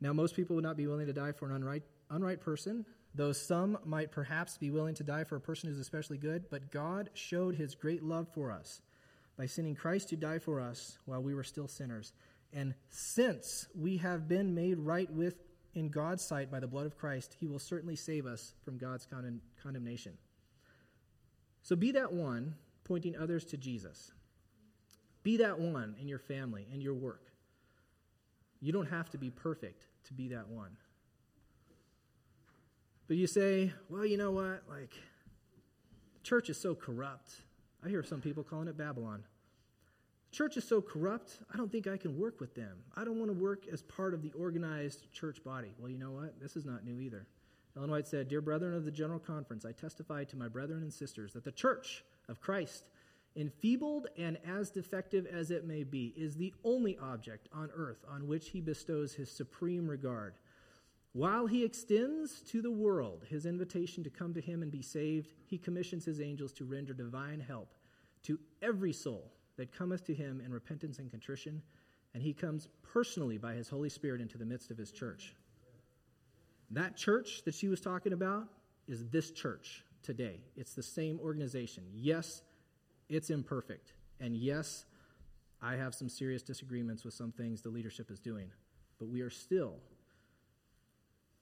Now, 0.00 0.12
most 0.12 0.36
people 0.36 0.54
would 0.54 0.62
not 0.62 0.76
be 0.76 0.86
willing 0.86 1.06
to 1.06 1.12
die 1.12 1.32
for 1.32 1.50
an 1.50 1.60
unright, 1.60 1.82
unright 2.08 2.40
person, 2.40 2.86
though 3.16 3.32
some 3.32 3.78
might 3.84 4.12
perhaps 4.12 4.56
be 4.56 4.70
willing 4.70 4.94
to 4.94 5.02
die 5.02 5.24
for 5.24 5.34
a 5.34 5.40
person 5.40 5.68
who's 5.68 5.80
especially 5.80 6.18
good, 6.18 6.44
but 6.50 6.70
God 6.70 7.10
showed 7.14 7.56
his 7.56 7.74
great 7.74 8.04
love 8.04 8.28
for 8.28 8.52
us 8.52 8.80
by 9.36 9.46
sending 9.46 9.74
Christ 9.74 10.10
to 10.10 10.16
die 10.16 10.38
for 10.38 10.60
us 10.60 10.98
while 11.04 11.22
we 11.22 11.34
were 11.34 11.42
still 11.42 11.66
sinners. 11.66 12.12
And 12.52 12.74
since 12.90 13.66
we 13.74 13.96
have 13.96 14.28
been 14.28 14.54
made 14.54 14.78
right 14.78 15.10
with 15.12 15.34
in 15.78 15.88
God's 15.88 16.24
sight 16.24 16.50
by 16.50 16.60
the 16.60 16.66
blood 16.66 16.86
of 16.86 16.98
Christ, 16.98 17.36
he 17.38 17.46
will 17.46 17.58
certainly 17.58 17.96
save 17.96 18.26
us 18.26 18.54
from 18.64 18.78
God's 18.78 19.06
condemn- 19.06 19.40
condemnation. 19.62 20.18
So 21.62 21.76
be 21.76 21.92
that 21.92 22.12
one 22.12 22.56
pointing 22.84 23.16
others 23.16 23.44
to 23.46 23.56
Jesus. 23.56 24.12
Be 25.22 25.36
that 25.38 25.58
one 25.58 25.94
in 26.00 26.08
your 26.08 26.18
family 26.18 26.66
and 26.72 26.82
your 26.82 26.94
work. 26.94 27.30
You 28.60 28.72
don't 28.72 28.88
have 28.88 29.10
to 29.10 29.18
be 29.18 29.30
perfect 29.30 29.86
to 30.04 30.14
be 30.14 30.28
that 30.28 30.48
one. 30.48 30.76
But 33.06 33.16
you 33.16 33.26
say, 33.26 33.72
well, 33.88 34.04
you 34.04 34.16
know 34.16 34.32
what? 34.32 34.64
Like, 34.68 34.94
church 36.22 36.50
is 36.50 36.60
so 36.60 36.74
corrupt. 36.74 37.30
I 37.84 37.88
hear 37.88 38.02
some 38.02 38.20
people 38.20 38.42
calling 38.42 38.68
it 38.68 38.76
Babylon. 38.76 39.24
Church 40.30 40.56
is 40.58 40.64
so 40.64 40.82
corrupt, 40.82 41.38
I 41.52 41.56
don't 41.56 41.72
think 41.72 41.86
I 41.86 41.96
can 41.96 42.18
work 42.18 42.40
with 42.40 42.54
them. 42.54 42.76
I 42.94 43.04
don't 43.04 43.18
want 43.18 43.30
to 43.30 43.36
work 43.36 43.66
as 43.72 43.82
part 43.82 44.12
of 44.12 44.22
the 44.22 44.30
organized 44.32 45.10
church 45.12 45.42
body. 45.42 45.72
Well, 45.78 45.90
you 45.90 45.98
know 45.98 46.12
what? 46.12 46.38
This 46.40 46.54
is 46.54 46.66
not 46.66 46.84
new 46.84 47.00
either. 47.00 47.26
Ellen 47.76 47.90
White 47.90 48.06
said, 48.06 48.28
Dear 48.28 48.40
brethren 48.40 48.74
of 48.74 48.84
the 48.84 48.90
General 48.90 49.18
Conference, 49.18 49.64
I 49.64 49.72
testify 49.72 50.24
to 50.24 50.36
my 50.36 50.48
brethren 50.48 50.82
and 50.82 50.92
sisters 50.92 51.32
that 51.32 51.44
the 51.44 51.52
church 51.52 52.04
of 52.28 52.40
Christ, 52.40 52.84
enfeebled 53.36 54.08
and 54.18 54.36
as 54.46 54.70
defective 54.70 55.26
as 55.26 55.50
it 55.50 55.66
may 55.66 55.82
be, 55.82 56.12
is 56.16 56.36
the 56.36 56.52
only 56.62 56.98
object 56.98 57.48
on 57.52 57.70
earth 57.74 58.04
on 58.08 58.26
which 58.26 58.50
he 58.50 58.60
bestows 58.60 59.14
his 59.14 59.30
supreme 59.30 59.88
regard. 59.88 60.34
While 61.12 61.46
he 61.46 61.64
extends 61.64 62.42
to 62.42 62.60
the 62.60 62.70
world 62.70 63.24
his 63.28 63.46
invitation 63.46 64.04
to 64.04 64.10
come 64.10 64.34
to 64.34 64.40
him 64.40 64.62
and 64.62 64.70
be 64.70 64.82
saved, 64.82 65.32
he 65.46 65.56
commissions 65.56 66.04
his 66.04 66.20
angels 66.20 66.52
to 66.54 66.64
render 66.64 66.92
divine 66.92 67.40
help 67.40 67.74
to 68.24 68.38
every 68.60 68.92
soul 68.92 69.32
that 69.58 69.76
cometh 69.76 70.06
to 70.06 70.14
him 70.14 70.40
in 70.44 70.52
repentance 70.52 70.98
and 70.98 71.10
contrition, 71.10 71.60
and 72.14 72.22
he 72.22 72.32
comes 72.32 72.68
personally 72.82 73.36
by 73.36 73.52
his 73.52 73.68
Holy 73.68 73.90
Spirit 73.90 74.22
into 74.22 74.38
the 74.38 74.46
midst 74.46 74.70
of 74.70 74.78
his 74.78 74.90
church. 74.90 75.34
That 76.70 76.96
church 76.96 77.42
that 77.44 77.54
she 77.54 77.68
was 77.68 77.80
talking 77.80 78.12
about 78.12 78.44
is 78.86 79.06
this 79.08 79.30
church 79.30 79.84
today. 80.02 80.40
It's 80.56 80.74
the 80.74 80.82
same 80.82 81.20
organization. 81.20 81.84
Yes, 81.92 82.42
it's 83.08 83.30
imperfect. 83.30 83.92
And 84.20 84.36
yes, 84.36 84.84
I 85.60 85.74
have 85.74 85.94
some 85.94 86.08
serious 86.08 86.42
disagreements 86.42 87.04
with 87.04 87.14
some 87.14 87.32
things 87.32 87.60
the 87.60 87.68
leadership 87.68 88.10
is 88.10 88.20
doing. 88.20 88.50
But 88.98 89.08
we 89.08 89.20
are 89.22 89.30
still 89.30 89.74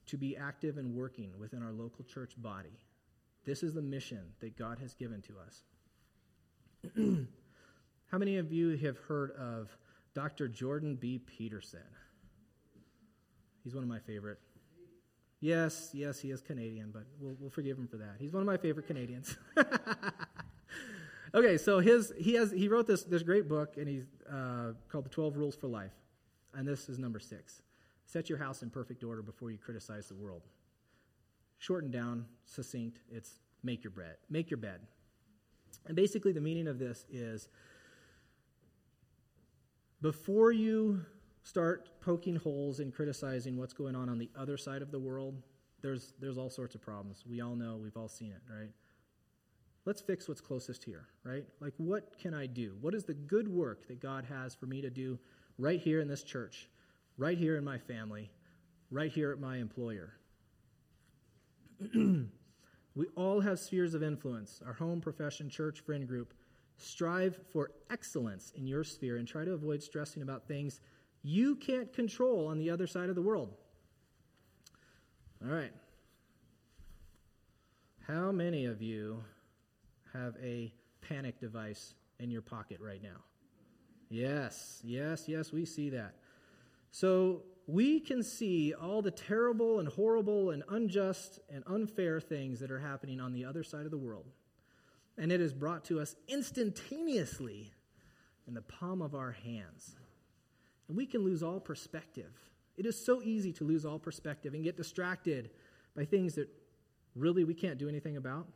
to 0.07 0.17
be 0.17 0.35
active 0.37 0.77
and 0.77 0.95
working 0.95 1.31
within 1.37 1.61
our 1.61 1.71
local 1.71 2.03
church 2.05 2.33
body. 2.37 2.77
This 3.45 3.63
is 3.63 3.73
the 3.73 3.81
mission 3.81 4.21
that 4.39 4.57
God 4.57 4.79
has 4.79 4.93
given 4.93 5.21
to 5.23 5.33
us. 5.45 5.63
How 8.07 8.17
many 8.17 8.37
of 8.37 8.53
you 8.53 8.77
have 8.77 8.97
heard 8.99 9.31
of 9.31 9.69
Dr. 10.13 10.47
Jordan 10.47 10.95
B. 10.95 11.19
Peterson? 11.19 11.81
He's 13.63 13.75
one 13.75 13.83
of 13.83 13.89
my 13.89 13.99
favorite. 13.99 14.39
Yes, 15.41 15.91
yes, 15.93 16.19
he 16.19 16.31
is 16.31 16.41
Canadian, 16.41 16.91
but 16.91 17.03
we'll, 17.19 17.35
we'll 17.37 17.49
forgive 17.49 17.77
him 17.77 17.85
for 17.85 17.97
that. 17.97 18.15
He's 18.17 18.31
one 18.31 18.41
of 18.41 18.47
my 18.47 18.55
favorite 18.55 18.87
Canadians. 18.87 19.37
okay, 21.35 21.57
so 21.57 21.79
his 21.79 22.13
he 22.17 22.33
has 22.35 22.49
he 22.49 22.69
wrote 22.69 22.87
this 22.87 23.03
this 23.03 23.23
great 23.23 23.49
book, 23.49 23.75
and 23.75 23.87
he's 23.87 24.05
uh, 24.31 24.71
called 24.89 25.05
the 25.05 25.09
Twelve 25.09 25.35
Rules 25.35 25.55
for 25.55 25.67
Life, 25.67 25.93
and 26.55 26.65
this 26.65 26.87
is 26.89 26.97
number 26.97 27.19
six. 27.19 27.61
Set 28.05 28.29
your 28.29 28.39
house 28.39 28.63
in 28.63 28.69
perfect 28.69 29.03
order 29.03 29.21
before 29.21 29.51
you 29.51 29.57
criticize 29.57 30.07
the 30.07 30.15
world. 30.15 30.43
Shortened 31.59 31.91
down, 31.91 32.25
succinct, 32.45 33.01
it's 33.11 33.39
make 33.63 33.83
your 33.83 33.91
bed. 33.91 34.15
Make 34.29 34.49
your 34.49 34.59
bed. 34.59 34.79
And 35.85 35.95
basically, 35.95 36.31
the 36.31 36.41
meaning 36.41 36.67
of 36.67 36.79
this 36.79 37.05
is 37.11 37.49
before 40.01 40.51
you 40.51 41.05
start 41.43 41.89
poking 42.01 42.35
holes 42.35 42.79
and 42.79 42.93
criticizing 42.93 43.57
what's 43.57 43.73
going 43.73 43.95
on 43.95 44.09
on 44.09 44.17
the 44.17 44.29
other 44.37 44.57
side 44.57 44.81
of 44.81 44.91
the 44.91 44.99
world, 44.99 45.41
there's, 45.81 46.13
there's 46.19 46.37
all 46.37 46.49
sorts 46.49 46.75
of 46.75 46.81
problems. 46.81 47.23
We 47.29 47.41
all 47.41 47.55
know, 47.55 47.79
we've 47.81 47.95
all 47.95 48.09
seen 48.09 48.31
it, 48.31 48.41
right? 48.53 48.69
Let's 49.85 50.01
fix 50.01 50.27
what's 50.27 50.41
closest 50.41 50.83
here, 50.83 51.07
right? 51.23 51.45
Like, 51.61 51.73
what 51.77 52.19
can 52.19 52.33
I 52.33 52.45
do? 52.45 52.75
What 52.81 52.93
is 52.93 53.05
the 53.05 53.13
good 53.13 53.47
work 53.47 53.87
that 53.87 54.01
God 54.01 54.25
has 54.25 54.53
for 54.53 54.65
me 54.65 54.81
to 54.81 54.89
do 54.89 55.17
right 55.57 55.79
here 55.79 56.01
in 56.01 56.07
this 56.09 56.23
church, 56.23 56.67
right 57.17 57.37
here 57.37 57.55
in 57.55 57.63
my 57.63 57.77
family, 57.77 58.29
right 58.91 59.11
here 59.11 59.31
at 59.31 59.39
my 59.39 59.57
employer? 59.57 60.13
we 61.95 63.05
all 63.15 63.39
have 63.39 63.59
spheres 63.59 63.93
of 63.93 64.03
influence 64.03 64.61
our 64.65 64.73
home, 64.73 64.99
profession, 64.99 65.49
church, 65.49 65.79
friend 65.79 66.07
group. 66.07 66.33
Strive 66.77 67.37
for 67.51 67.71
excellence 67.89 68.53
in 68.55 68.67
your 68.67 68.83
sphere 68.83 69.17
and 69.17 69.27
try 69.27 69.43
to 69.43 69.53
avoid 69.53 69.81
stressing 69.81 70.21
about 70.21 70.47
things 70.47 70.79
you 71.23 71.55
can't 71.55 71.91
control 71.91 72.47
on 72.47 72.57
the 72.57 72.69
other 72.69 72.87
side 72.87 73.09
of 73.09 73.15
the 73.15 73.21
world. 73.21 73.53
All 75.43 75.53
right. 75.53 75.73
How 78.07 78.31
many 78.31 78.65
of 78.65 78.81
you 78.81 79.23
have 80.13 80.35
a 80.41 80.73
panic 81.01 81.39
device 81.39 81.95
in 82.19 82.31
your 82.31 82.41
pocket 82.41 82.79
right 82.79 83.01
now? 83.03 83.23
Yes, 84.09 84.79
yes, 84.83 85.25
yes, 85.27 85.51
we 85.51 85.65
see 85.65 85.89
that. 85.89 86.15
So 86.91 87.43
we 87.67 87.99
can 87.99 88.23
see 88.23 88.73
all 88.73 89.01
the 89.01 89.11
terrible 89.11 89.79
and 89.79 89.89
horrible 89.89 90.51
and 90.51 90.63
unjust 90.69 91.39
and 91.49 91.63
unfair 91.67 92.21
things 92.21 92.61
that 92.61 92.71
are 92.71 92.79
happening 92.79 93.19
on 93.19 93.33
the 93.33 93.43
other 93.43 93.63
side 93.63 93.83
of 93.83 93.91
the 93.91 93.97
world. 93.97 94.25
And 95.17 95.31
it 95.31 95.41
is 95.41 95.53
brought 95.53 95.85
to 95.85 95.99
us 95.99 96.15
instantaneously 96.27 97.71
in 98.47 98.53
the 98.53 98.61
palm 98.61 99.01
of 99.01 99.15
our 99.15 99.31
hands. 99.31 99.95
And 100.87 100.95
we 100.95 101.05
can 101.05 101.23
lose 101.23 101.43
all 101.43 101.59
perspective. 101.59 102.31
It 102.77 102.85
is 102.85 103.03
so 103.03 103.21
easy 103.21 103.51
to 103.53 103.63
lose 103.63 103.85
all 103.85 103.99
perspective 103.99 104.53
and 104.53 104.63
get 104.63 104.77
distracted 104.77 105.49
by 105.95 106.05
things 106.05 106.35
that 106.35 106.47
really 107.15 107.43
we 107.43 107.53
can't 107.53 107.79
do 107.79 107.89
anything 107.89 108.17
about. 108.17 108.47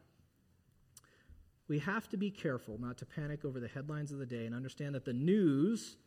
We 1.67 1.79
have 1.79 2.09
to 2.09 2.17
be 2.17 2.29
careful 2.29 2.77
not 2.79 2.97
to 2.99 3.05
panic 3.05 3.45
over 3.45 3.59
the 3.59 3.67
headlines 3.67 4.11
of 4.11 4.19
the 4.19 4.25
day 4.25 4.45
and 4.45 4.53
understand 4.53 4.93
that 4.93 5.05
the 5.05 5.13
news 5.13 5.97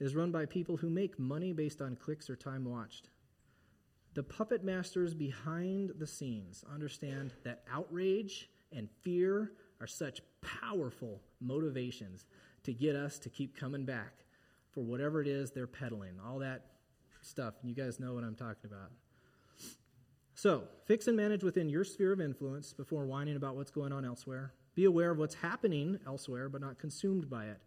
is 0.00 0.14
run 0.14 0.32
by 0.32 0.44
people 0.44 0.76
who 0.76 0.90
make 0.90 1.18
money 1.18 1.52
based 1.52 1.80
on 1.80 1.96
clicks 1.96 2.28
or 2.28 2.36
time 2.36 2.64
watched. 2.64 3.08
The 4.14 4.22
puppet 4.22 4.64
masters 4.64 5.14
behind 5.14 5.92
the 5.98 6.06
scenes 6.06 6.64
understand 6.72 7.32
that 7.44 7.62
outrage 7.72 8.48
and 8.72 8.88
fear 9.02 9.52
are 9.80 9.86
such 9.86 10.20
powerful 10.40 11.20
motivations 11.40 12.26
to 12.64 12.72
get 12.72 12.96
us 12.96 13.18
to 13.20 13.28
keep 13.28 13.56
coming 13.56 13.84
back 13.84 14.24
for 14.70 14.80
whatever 14.82 15.20
it 15.20 15.28
is 15.28 15.50
they're 15.50 15.66
peddling, 15.66 16.18
all 16.24 16.38
that 16.40 16.64
stuff. 17.22 17.54
You 17.62 17.74
guys 17.74 18.00
know 18.00 18.14
what 18.14 18.24
I'm 18.24 18.34
talking 18.34 18.64
about. 18.64 18.90
So, 20.34 20.64
fix 20.86 21.06
and 21.06 21.16
manage 21.16 21.44
within 21.44 21.68
your 21.68 21.84
sphere 21.84 22.12
of 22.12 22.20
influence 22.20 22.72
before 22.72 23.06
whining 23.06 23.36
about 23.36 23.54
what's 23.54 23.70
going 23.70 23.92
on 23.92 24.04
elsewhere. 24.04 24.52
Be 24.74 24.84
aware 24.84 25.12
of 25.12 25.18
what's 25.18 25.36
happening 25.36 26.00
elsewhere, 26.06 26.48
but 26.48 26.60
not 26.60 26.78
consumed 26.78 27.30
by 27.30 27.46
it. 27.46 27.58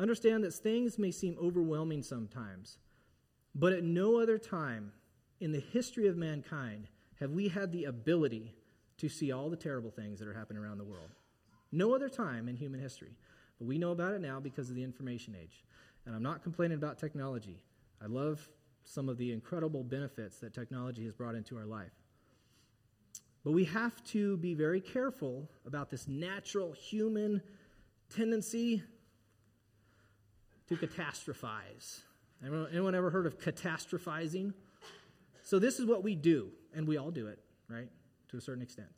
Understand 0.00 0.42
that 0.44 0.54
things 0.54 0.98
may 0.98 1.10
seem 1.10 1.36
overwhelming 1.40 2.02
sometimes, 2.02 2.78
but 3.54 3.72
at 3.72 3.84
no 3.84 4.18
other 4.18 4.38
time 4.38 4.92
in 5.40 5.52
the 5.52 5.60
history 5.60 6.06
of 6.06 6.16
mankind 6.16 6.88
have 7.20 7.30
we 7.30 7.48
had 7.48 7.72
the 7.72 7.84
ability 7.84 8.54
to 8.98 9.08
see 9.08 9.32
all 9.32 9.50
the 9.50 9.56
terrible 9.56 9.90
things 9.90 10.18
that 10.18 10.28
are 10.28 10.34
happening 10.34 10.62
around 10.62 10.78
the 10.78 10.84
world. 10.84 11.10
No 11.76 11.94
other 11.94 12.08
time 12.08 12.48
in 12.48 12.56
human 12.56 12.80
history. 12.80 13.12
But 13.58 13.66
we 13.66 13.76
know 13.76 13.90
about 13.90 14.14
it 14.14 14.22
now 14.22 14.40
because 14.40 14.70
of 14.70 14.76
the 14.76 14.82
information 14.82 15.36
age. 15.40 15.62
And 16.06 16.14
I'm 16.14 16.22
not 16.22 16.42
complaining 16.42 16.78
about 16.78 16.98
technology. 16.98 17.62
I 18.02 18.06
love 18.06 18.48
some 18.84 19.10
of 19.10 19.18
the 19.18 19.30
incredible 19.30 19.84
benefits 19.84 20.38
that 20.38 20.54
technology 20.54 21.04
has 21.04 21.12
brought 21.12 21.34
into 21.34 21.54
our 21.58 21.66
life. 21.66 21.92
But 23.44 23.52
we 23.52 23.64
have 23.64 24.02
to 24.04 24.38
be 24.38 24.54
very 24.54 24.80
careful 24.80 25.50
about 25.66 25.90
this 25.90 26.08
natural 26.08 26.72
human 26.72 27.42
tendency 28.14 28.82
to 30.68 30.76
catastrophize. 30.76 32.00
Anyone, 32.42 32.68
anyone 32.72 32.94
ever 32.94 33.10
heard 33.10 33.26
of 33.26 33.38
catastrophizing? 33.38 34.54
So, 35.42 35.58
this 35.58 35.78
is 35.78 35.86
what 35.86 36.02
we 36.02 36.14
do, 36.14 36.48
and 36.74 36.88
we 36.88 36.96
all 36.96 37.10
do 37.10 37.28
it, 37.28 37.38
right, 37.68 37.88
to 38.30 38.36
a 38.36 38.40
certain 38.40 38.62
extent. 38.62 38.88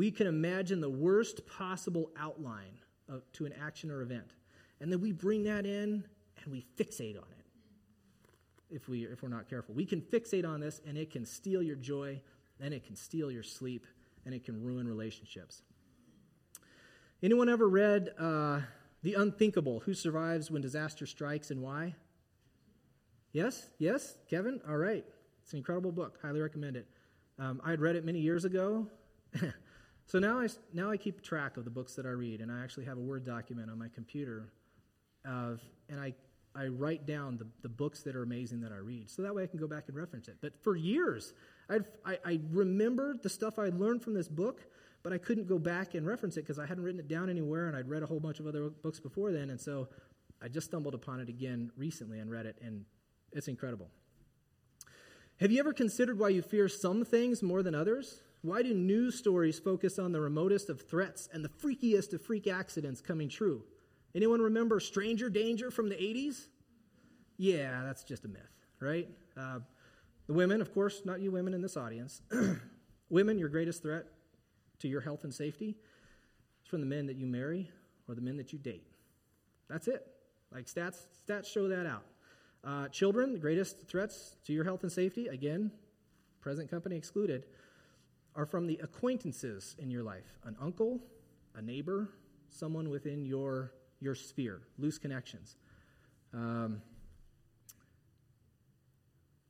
We 0.00 0.10
can 0.10 0.26
imagine 0.26 0.80
the 0.80 0.88
worst 0.88 1.46
possible 1.46 2.10
outline 2.18 2.78
of, 3.06 3.20
to 3.32 3.44
an 3.44 3.52
action 3.62 3.90
or 3.90 4.00
event, 4.00 4.32
and 4.80 4.90
then 4.90 5.02
we 5.02 5.12
bring 5.12 5.42
that 5.42 5.66
in 5.66 6.02
and 6.42 6.46
we 6.50 6.64
fixate 6.78 7.18
on 7.18 7.28
it 7.38 8.74
if, 8.74 8.88
we, 8.88 9.02
if 9.02 9.22
we're 9.22 9.28
not 9.28 9.50
careful. 9.50 9.74
We 9.74 9.84
can 9.84 10.00
fixate 10.00 10.48
on 10.48 10.58
this, 10.58 10.80
and 10.86 10.96
it 10.96 11.10
can 11.10 11.26
steal 11.26 11.62
your 11.62 11.76
joy, 11.76 12.18
and 12.60 12.72
it 12.72 12.86
can 12.86 12.96
steal 12.96 13.30
your 13.30 13.42
sleep, 13.42 13.86
and 14.24 14.34
it 14.34 14.42
can 14.42 14.64
ruin 14.64 14.88
relationships. 14.88 15.60
Anyone 17.22 17.50
ever 17.50 17.68
read 17.68 18.08
uh, 18.18 18.60
The 19.02 19.16
Unthinkable 19.16 19.80
Who 19.80 19.92
Survives 19.92 20.50
When 20.50 20.62
Disaster 20.62 21.04
Strikes 21.04 21.50
and 21.50 21.60
Why? 21.60 21.94
Yes? 23.34 23.68
Yes? 23.76 24.16
Kevin? 24.30 24.62
All 24.66 24.78
right. 24.78 25.04
It's 25.42 25.52
an 25.52 25.58
incredible 25.58 25.92
book. 25.92 26.16
Highly 26.22 26.40
recommend 26.40 26.76
it. 26.76 26.86
Um, 27.38 27.60
I 27.62 27.68
had 27.68 27.82
read 27.82 27.96
it 27.96 28.04
many 28.06 28.20
years 28.20 28.46
ago. 28.46 28.86
so 30.10 30.18
now 30.18 30.40
I, 30.40 30.48
now 30.74 30.90
I 30.90 30.96
keep 30.96 31.22
track 31.22 31.56
of 31.56 31.64
the 31.64 31.70
books 31.70 31.94
that 31.94 32.04
I 32.04 32.08
read, 32.08 32.40
and 32.40 32.50
I 32.50 32.64
actually 32.64 32.86
have 32.86 32.98
a 32.98 33.00
Word 33.00 33.24
document 33.24 33.70
on 33.70 33.78
my 33.78 33.86
computer 33.94 34.48
of, 35.24 35.60
and 35.88 36.00
I, 36.00 36.14
I 36.52 36.66
write 36.66 37.06
down 37.06 37.38
the, 37.38 37.46
the 37.62 37.68
books 37.68 38.02
that 38.02 38.16
are 38.16 38.24
amazing 38.24 38.62
that 38.62 38.72
I 38.72 38.78
read. 38.78 39.08
So 39.08 39.22
that 39.22 39.32
way 39.32 39.44
I 39.44 39.46
can 39.46 39.60
go 39.60 39.68
back 39.68 39.84
and 39.86 39.96
reference 39.96 40.26
it. 40.26 40.38
But 40.40 40.64
for 40.64 40.74
years, 40.74 41.32
I'd, 41.68 41.84
I, 42.04 42.18
I 42.24 42.40
remembered 42.50 43.22
the 43.22 43.28
stuff 43.28 43.56
I 43.56 43.68
learned 43.68 44.02
from 44.02 44.14
this 44.14 44.26
book, 44.26 44.62
but 45.04 45.12
I 45.12 45.18
couldn't 45.18 45.46
go 45.46 45.60
back 45.60 45.94
and 45.94 46.04
reference 46.04 46.36
it 46.36 46.40
because 46.40 46.58
I 46.58 46.66
hadn't 46.66 46.82
written 46.82 46.98
it 46.98 47.06
down 47.06 47.30
anywhere, 47.30 47.68
and 47.68 47.76
I'd 47.76 47.88
read 47.88 48.02
a 48.02 48.06
whole 48.06 48.18
bunch 48.18 48.40
of 48.40 48.48
other 48.48 48.68
books 48.68 48.98
before 48.98 49.30
then. 49.30 49.50
And 49.50 49.60
so 49.60 49.86
I 50.42 50.48
just 50.48 50.66
stumbled 50.66 50.94
upon 50.94 51.20
it 51.20 51.28
again 51.28 51.70
recently 51.76 52.18
and 52.18 52.28
read 52.28 52.46
it, 52.46 52.56
and 52.60 52.84
it's 53.30 53.46
incredible. 53.46 53.86
Have 55.38 55.52
you 55.52 55.60
ever 55.60 55.72
considered 55.72 56.18
why 56.18 56.30
you 56.30 56.42
fear 56.42 56.68
some 56.68 57.04
things 57.04 57.44
more 57.44 57.62
than 57.62 57.76
others? 57.76 58.20
Why 58.42 58.62
do 58.62 58.72
news 58.72 59.16
stories 59.16 59.58
focus 59.58 59.98
on 59.98 60.12
the 60.12 60.20
remotest 60.20 60.70
of 60.70 60.80
threats 60.80 61.28
and 61.32 61.44
the 61.44 61.48
freakiest 61.48 62.14
of 62.14 62.22
freak 62.22 62.46
accidents 62.46 63.00
coming 63.00 63.28
true? 63.28 63.62
Anyone 64.14 64.40
remember 64.40 64.80
Stranger 64.80 65.28
Danger 65.28 65.70
from 65.70 65.88
the 65.88 65.94
80s? 65.94 66.46
Yeah, 67.36 67.82
that's 67.84 68.02
just 68.02 68.24
a 68.24 68.28
myth, 68.28 68.40
right? 68.80 69.08
Uh, 69.36 69.60
the 70.26 70.32
women, 70.32 70.60
of 70.60 70.72
course, 70.72 71.02
not 71.04 71.20
you 71.20 71.30
women 71.30 71.52
in 71.52 71.60
this 71.60 71.76
audience. 71.76 72.22
women, 73.10 73.38
your 73.38 73.48
greatest 73.48 73.82
threat 73.82 74.06
to 74.78 74.88
your 74.88 75.00
health 75.02 75.24
and 75.24 75.34
safety 75.34 75.76
is 76.62 76.68
from 76.68 76.80
the 76.80 76.86
men 76.86 77.06
that 77.06 77.16
you 77.16 77.26
marry 77.26 77.70
or 78.08 78.14
the 78.14 78.20
men 78.22 78.36
that 78.38 78.52
you 78.52 78.58
date. 78.58 78.86
That's 79.68 79.86
it. 79.86 80.06
Like 80.52 80.66
stats, 80.66 81.04
stats 81.26 81.46
show 81.46 81.68
that 81.68 81.86
out. 81.86 82.04
Uh, 82.64 82.88
children, 82.88 83.32
the 83.32 83.38
greatest 83.38 83.86
threats 83.86 84.36
to 84.44 84.52
your 84.52 84.64
health 84.64 84.82
and 84.82 84.90
safety, 84.90 85.28
again, 85.28 85.70
present 86.40 86.70
company 86.70 86.96
excluded, 86.96 87.44
are 88.36 88.46
from 88.46 88.66
the 88.66 88.78
acquaintances 88.82 89.76
in 89.78 89.90
your 89.90 90.02
life 90.02 90.38
an 90.44 90.56
uncle, 90.60 91.00
a 91.54 91.62
neighbor, 91.62 92.08
someone 92.48 92.88
within 92.90 93.24
your, 93.24 93.72
your 94.00 94.14
sphere, 94.14 94.62
loose 94.78 94.98
connections. 94.98 95.56
Um, 96.32 96.82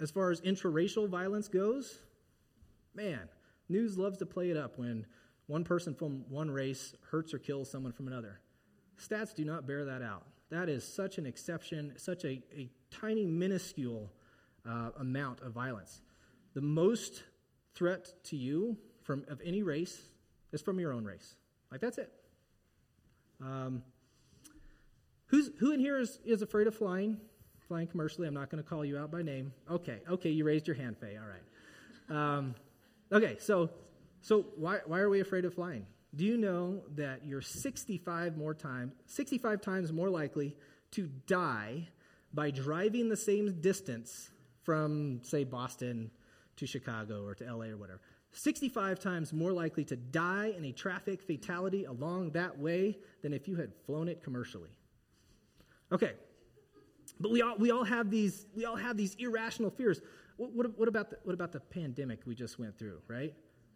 as 0.01 0.11
far 0.11 0.31
as 0.31 0.41
intraracial 0.41 1.09
violence 1.09 1.49
goes, 1.49 1.99
man, 2.95 3.29
news 3.69 3.99
loves 3.99 4.19
to 4.19 4.27
play 4.27 4.51
it 4.51 4.57
up 4.57 4.79
when 4.79 5.07
one 5.47 5.65
person 5.65 5.95
from 5.95 6.25
one 6.29 6.51
race 6.51 6.95
hurts 7.11 7.35
or 7.35 7.39
kills 7.39 7.71
someone 7.71 7.93
from 7.93 8.07
another. 8.07 8.41
Stats 8.99 9.35
do 9.35 9.45
not 9.45 9.67
bear 9.67 9.85
that 9.85 10.03
out. 10.03 10.25
That 10.51 10.69
is 10.69 10.87
such 10.87 11.19
an 11.19 11.27
exception, 11.27 11.93
such 11.97 12.25
a, 12.25 12.43
a 12.57 12.71
tiny, 12.91 13.27
minuscule 13.27 14.11
uh, 14.69 14.91
amount 14.99 15.41
of 15.41 15.53
violence. 15.53 16.03
The 16.55 16.61
most 16.61 17.23
threat 17.75 18.13
to 18.25 18.37
you 18.37 18.77
from 19.03 19.25
of 19.29 19.41
any 19.45 19.63
race 19.63 20.01
is 20.53 20.63
from 20.63 20.79
your 20.79 20.93
own 20.93 21.05
race. 21.05 21.35
Like 21.71 21.81
that's 21.81 21.99
it. 21.99 22.13
Um, 23.41 23.83
who's 25.27 25.51
who 25.59 25.73
in 25.73 25.81
here 25.81 25.99
is, 25.99 26.19
is 26.25 26.43
afraid 26.43 26.67
of 26.67 26.75
flying? 26.75 27.19
flying 27.71 27.87
commercially. 27.87 28.27
I'm 28.27 28.35
not 28.35 28.51
going 28.51 28.61
to 28.61 28.69
call 28.69 28.85
you 28.85 28.99
out 28.99 29.13
by 29.13 29.23
name. 29.23 29.53
Okay, 29.71 30.01
okay, 30.11 30.31
you 30.31 30.45
raised 30.45 30.67
your 30.67 30.75
hand, 30.75 30.99
Faye. 30.99 31.17
All 31.17 31.29
right. 31.29 32.37
Um, 32.37 32.57
okay, 33.13 33.37
so 33.39 33.71
so 34.23 34.47
why 34.57 34.81
why 34.87 34.99
are 34.99 35.09
we 35.09 35.21
afraid 35.21 35.45
of 35.45 35.55
flying? 35.55 35.87
Do 36.17 36.25
you 36.25 36.37
know 36.37 36.83
that 36.97 37.25
you're 37.25 37.41
65 37.41 38.37
more 38.37 38.55
times 38.55 38.95
65 39.07 39.61
times 39.61 39.93
more 39.93 40.11
likely 40.11 40.57
to 40.93 41.09
die 41.29 41.87
by 42.35 42.51
driving 42.51 43.09
the 43.09 43.17
same 43.17 43.61
distance 43.61 44.31
from 44.65 45.21
say 45.23 45.45
Boston 45.45 46.11
to 46.61 46.67
Chicago 46.67 47.25
or 47.27 47.35
to 47.35 47.45
LA 47.45 47.67
or 47.67 47.77
whatever? 47.77 48.01
65 48.33 49.01
times 49.01 49.33
more 49.33 49.53
likely 49.53 49.85
to 49.85 49.97
die 49.97 50.55
in 50.57 50.65
a 50.67 50.73
traffic 50.73 51.21
fatality 51.21 51.85
along 51.85 52.31
that 52.31 52.57
way 52.57 52.97
than 53.23 53.33
if 53.33 53.49
you 53.49 53.57
had 53.57 53.73
flown 53.87 54.09
it 54.09 54.23
commercially. 54.23 54.71
Okay, 55.93 56.13
But 57.19 57.33
we 57.33 57.43
all, 57.43 57.57
we 57.59 57.73
all, 57.73 57.83
have, 57.83 58.11
these, 58.11 58.47
we 58.55 58.65
all 58.65 58.77
have 58.77 58.97
these 58.97 59.15
irrational 59.17 59.71
fears. 59.71 60.01
What, 60.37 60.53
what, 60.53 60.79
what, 60.79 60.89
about 60.89 61.11
the, 61.11 61.19
what 61.25 61.35
about 61.35 61.51
the 61.51 61.59
pandemic 61.59 62.21
we 62.27 62.37
just 62.37 62.59
went 62.59 62.79
through, 62.79 63.01
right? 63.09 63.35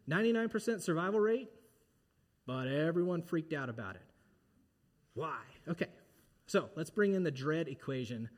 99% 0.09 0.81
survival 0.81 1.18
rate, 1.18 1.51
but 2.47 2.68
everyone 2.68 3.23
freaked 3.23 3.53
out 3.53 3.68
about 3.68 3.97
it. 3.97 4.03
Why? 5.14 5.40
Okay, 5.68 5.88
so 6.47 6.68
let's 6.77 6.90
bring 6.90 7.14
in 7.14 7.25
the 7.25 7.31
dread 7.31 7.66
equation. 7.66 8.29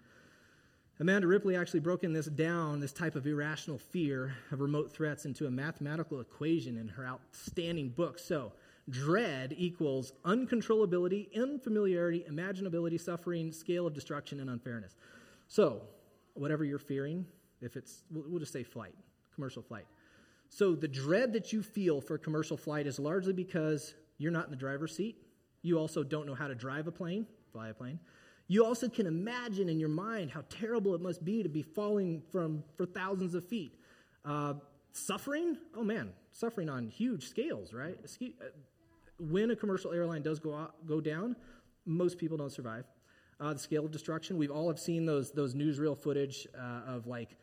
Amanda 0.99 1.27
Ripley 1.27 1.57
actually 1.57 1.81
broken 1.81 2.15
this 2.15 2.25
down, 2.25 2.81
this 2.81 2.93
type 2.93 3.17
of 3.17 3.27
irrational 3.27 3.77
fear 3.77 4.35
of 4.51 4.61
remote 4.61 4.91
threats, 4.91 5.27
into 5.27 5.47
a 5.47 5.51
mathematical 5.51 6.21
equation 6.21 6.79
in 6.79 6.89
her 6.89 7.07
outstanding 7.07 7.91
book. 7.91 8.19
So, 8.19 8.53
dread 8.89 9.55
equals 9.59 10.13
uncontrollability, 10.25 11.29
unfamiliarity, 11.37 12.25
imaginability, 12.31 12.99
suffering, 12.99 13.53
scale 13.53 13.87
of 13.87 13.93
destruction, 13.93 14.41
and 14.41 14.49
unfairness. 14.49 14.97
So, 15.49 15.83
whatever 16.33 16.65
you're 16.65 16.79
fearing, 16.79 17.27
if 17.61 17.77
it's, 17.77 18.05
we'll 18.11 18.39
just 18.39 18.55
say 18.55 18.63
flight, 18.63 18.95
commercial 19.35 19.63
flight. 19.63 19.87
So, 20.49 20.75
the 20.75 20.89
dread 20.89 21.35
that 21.35 21.53
you 21.53 21.63
feel 21.63 22.01
for 22.01 22.17
commercial 22.17 22.57
flight 22.57 22.87
is 22.87 22.99
largely 22.99 23.35
because 23.35 23.95
you're 24.17 24.33
not 24.33 24.47
in 24.47 24.51
the 24.51 24.57
driver's 24.57 24.97
seat. 24.97 25.19
You 25.61 25.79
also 25.79 26.03
don't 26.03 26.27
know 26.27 26.35
how 26.35 26.49
to 26.49 26.55
drive 26.55 26.87
a 26.87 26.93
plane, 26.93 27.27
fly 27.53 27.69
a 27.69 27.75
plane. 27.75 28.01
You 28.49 28.65
also 28.65 28.89
can 28.89 29.07
imagine 29.07 29.69
in 29.69 29.81
your 29.81 29.89
mind 29.89 30.31
how 30.31 30.45
terrible 30.49 30.95
it 30.95 31.01
must 31.01 31.25
be 31.25 31.43
to 31.43 31.49
be 31.49 31.63
falling 31.63 32.23
from 32.31 32.63
for 32.77 32.87
thousands 32.87 33.35
of 33.35 33.45
feet. 33.45 33.73
Uh, 34.25 34.55
suffering, 34.93 35.57
oh 35.75 35.83
man, 35.83 36.13
suffering 36.33 36.69
on 36.69 36.89
huge 36.89 37.29
scales, 37.29 37.73
right? 37.73 37.99
Uh, 38.05 38.45
when 39.19 39.51
a 39.51 39.57
commercial 39.57 39.93
airline 39.93 40.23
does 40.23 40.39
go 40.39 40.55
out, 40.55 40.87
go 40.87 41.01
down, 41.01 41.35
most 41.87 42.19
people 42.19 42.37
don't 42.37 42.53
survive. 42.53 42.85
Uh, 43.39 43.53
the 43.53 43.59
scale 43.59 43.85
of 43.85 43.91
destruction, 43.91 44.39
we've 44.39 44.51
all 44.51 44.69
have 44.69 44.79
seen 44.79 45.05
those 45.05 45.33
those 45.33 45.55
newsreel 45.55 45.99
footage 45.99 46.47
uh, 46.59 46.83
of 46.87 47.07
like 47.07 47.37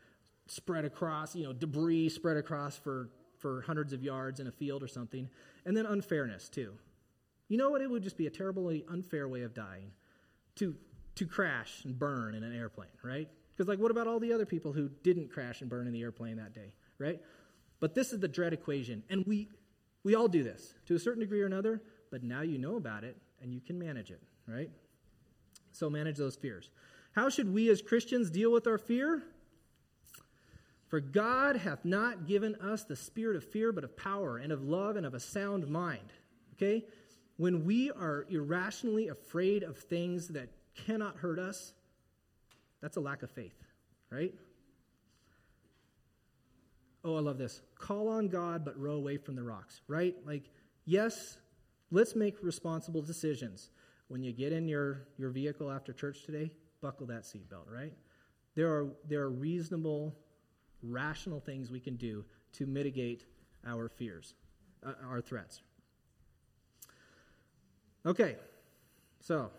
spread 0.46 0.84
across, 0.84 1.36
you 1.36 1.44
know, 1.44 1.52
debris 1.52 2.08
spread 2.08 2.36
across 2.36 2.76
for 2.76 3.10
for 3.38 3.62
hundreds 3.62 3.92
of 3.92 4.02
yards 4.02 4.40
in 4.40 4.46
a 4.46 4.52
field 4.52 4.82
or 4.82 4.88
something, 4.88 5.28
and 5.66 5.76
then 5.76 5.84
unfairness 5.86 6.48
too. 6.48 6.72
You 7.48 7.58
know 7.58 7.68
what? 7.70 7.82
It 7.82 7.90
would 7.90 8.02
just 8.02 8.16
be 8.16 8.26
a 8.26 8.30
terribly 8.30 8.84
unfair 8.88 9.28
way 9.28 9.42
of 9.42 9.52
dying 9.54 9.90
to 10.56 10.74
to 11.16 11.26
crash 11.26 11.84
and 11.84 11.98
burn 11.98 12.34
in 12.34 12.42
an 12.42 12.54
airplane, 12.54 12.88
right? 13.02 13.28
Because, 13.54 13.68
like, 13.68 13.78
what 13.78 13.90
about 13.90 14.06
all 14.06 14.18
the 14.18 14.32
other 14.32 14.46
people 14.46 14.72
who 14.72 14.90
didn't 15.02 15.30
crash 15.30 15.60
and 15.60 15.70
burn 15.70 15.86
in 15.86 15.92
the 15.92 16.02
airplane 16.02 16.36
that 16.36 16.54
day, 16.54 16.72
right? 16.98 17.20
But 17.80 17.94
this 17.94 18.12
is 18.12 18.20
the 18.20 18.28
dread 18.28 18.52
equation. 18.52 19.02
And 19.10 19.24
we, 19.26 19.48
we 20.02 20.14
all 20.14 20.28
do 20.28 20.42
this 20.42 20.74
to 20.86 20.94
a 20.94 20.98
certain 20.98 21.20
degree 21.20 21.40
or 21.40 21.46
another, 21.46 21.82
but 22.10 22.22
now 22.22 22.42
you 22.42 22.58
know 22.58 22.76
about 22.76 23.04
it 23.04 23.16
and 23.40 23.52
you 23.52 23.60
can 23.60 23.78
manage 23.78 24.10
it, 24.10 24.20
right? 24.48 24.70
So, 25.72 25.88
manage 25.88 26.16
those 26.16 26.36
fears. 26.36 26.70
How 27.12 27.28
should 27.28 27.52
we 27.52 27.68
as 27.70 27.80
Christians 27.80 28.30
deal 28.30 28.50
with 28.50 28.66
our 28.66 28.78
fear? 28.78 29.22
For 30.88 31.00
God 31.00 31.56
hath 31.56 31.84
not 31.84 32.26
given 32.26 32.54
us 32.56 32.84
the 32.84 32.96
spirit 32.96 33.36
of 33.36 33.44
fear, 33.44 33.72
but 33.72 33.84
of 33.84 33.96
power 33.96 34.36
and 34.36 34.52
of 34.52 34.62
love 34.62 34.96
and 34.96 35.06
of 35.06 35.14
a 35.14 35.20
sound 35.20 35.66
mind. 35.68 36.12
Okay? 36.54 36.84
When 37.36 37.64
we 37.64 37.90
are 37.90 38.26
irrationally 38.28 39.08
afraid 39.08 39.62
of 39.62 39.78
things 39.78 40.28
that 40.28 40.50
cannot 40.74 41.16
hurt 41.16 41.38
us, 41.38 41.72
that's 42.80 42.96
a 42.96 43.00
lack 43.00 43.22
of 43.22 43.30
faith, 43.30 43.56
right? 44.10 44.34
Oh, 47.04 47.16
I 47.16 47.20
love 47.20 47.38
this. 47.38 47.60
Call 47.78 48.08
on 48.08 48.28
God, 48.28 48.64
but 48.64 48.78
row 48.78 48.94
away 48.94 49.18
from 49.18 49.36
the 49.36 49.42
rocks, 49.42 49.82
right? 49.88 50.14
Like, 50.26 50.50
yes, 50.86 51.36
let's 51.90 52.16
make 52.16 52.42
responsible 52.42 53.02
decisions. 53.02 53.70
When 54.08 54.22
you 54.22 54.32
get 54.32 54.52
in 54.52 54.68
your, 54.68 55.08
your 55.18 55.30
vehicle 55.30 55.70
after 55.70 55.92
church 55.92 56.24
today, 56.24 56.50
buckle 56.80 57.06
that 57.06 57.22
seatbelt, 57.22 57.70
right? 57.70 57.92
There 58.54 58.68
are, 58.68 58.88
there 59.08 59.20
are 59.22 59.30
reasonable, 59.30 60.14
rational 60.82 61.40
things 61.40 61.70
we 61.70 61.80
can 61.80 61.96
do 61.96 62.24
to 62.52 62.66
mitigate 62.66 63.26
our 63.66 63.88
fears, 63.88 64.34
uh, 64.86 64.92
our 65.08 65.20
threats. 65.20 65.62
Okay, 68.06 68.36
so 69.20 69.50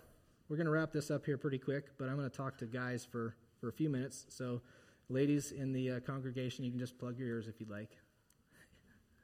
we're 0.48 0.58
going 0.58 0.66
to 0.66 0.72
wrap 0.72 0.92
this 0.92 1.10
up 1.10 1.26
here 1.26 1.38
pretty 1.38 1.58
quick, 1.58 1.98
but 1.98 2.08
I'm 2.08 2.16
going 2.18 2.30
to 2.30 2.36
talk 2.36 2.58
to 2.60 2.66
guys 2.66 3.04
for, 3.04 3.36
for 3.60 3.68
a 3.70 3.72
few 3.72 3.90
minutes. 3.90 4.26
So, 4.30 4.62
ladies 5.10 5.52
in 5.52 5.74
the 5.74 5.92
uh, 5.94 6.00
congregation, 6.02 6.64
you 6.64 6.72
can 6.72 6.80
just 6.80 6.98
plug 7.00 7.18
your 7.18 7.28
ears 7.28 7.48
if 7.48 7.60
you'd 7.60 7.70
like. 7.70 7.98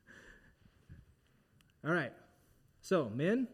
All 1.85 1.93
right. 1.93 2.11
So, 2.81 3.11
men, 3.13 3.47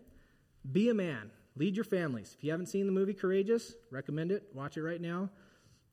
be 0.72 0.90
a 0.90 0.94
man. 0.94 1.30
Lead 1.58 1.76
your 1.76 1.84
families. 1.84 2.36
If 2.38 2.44
you 2.44 2.52
haven't 2.52 2.68
seen 2.68 2.86
the 2.86 2.92
movie 2.92 3.14
Courageous, 3.14 3.74
recommend 3.92 4.32
it. 4.32 4.44
Watch 4.54 4.78
it 4.78 4.84
right 4.84 5.02
now. 5.02 5.30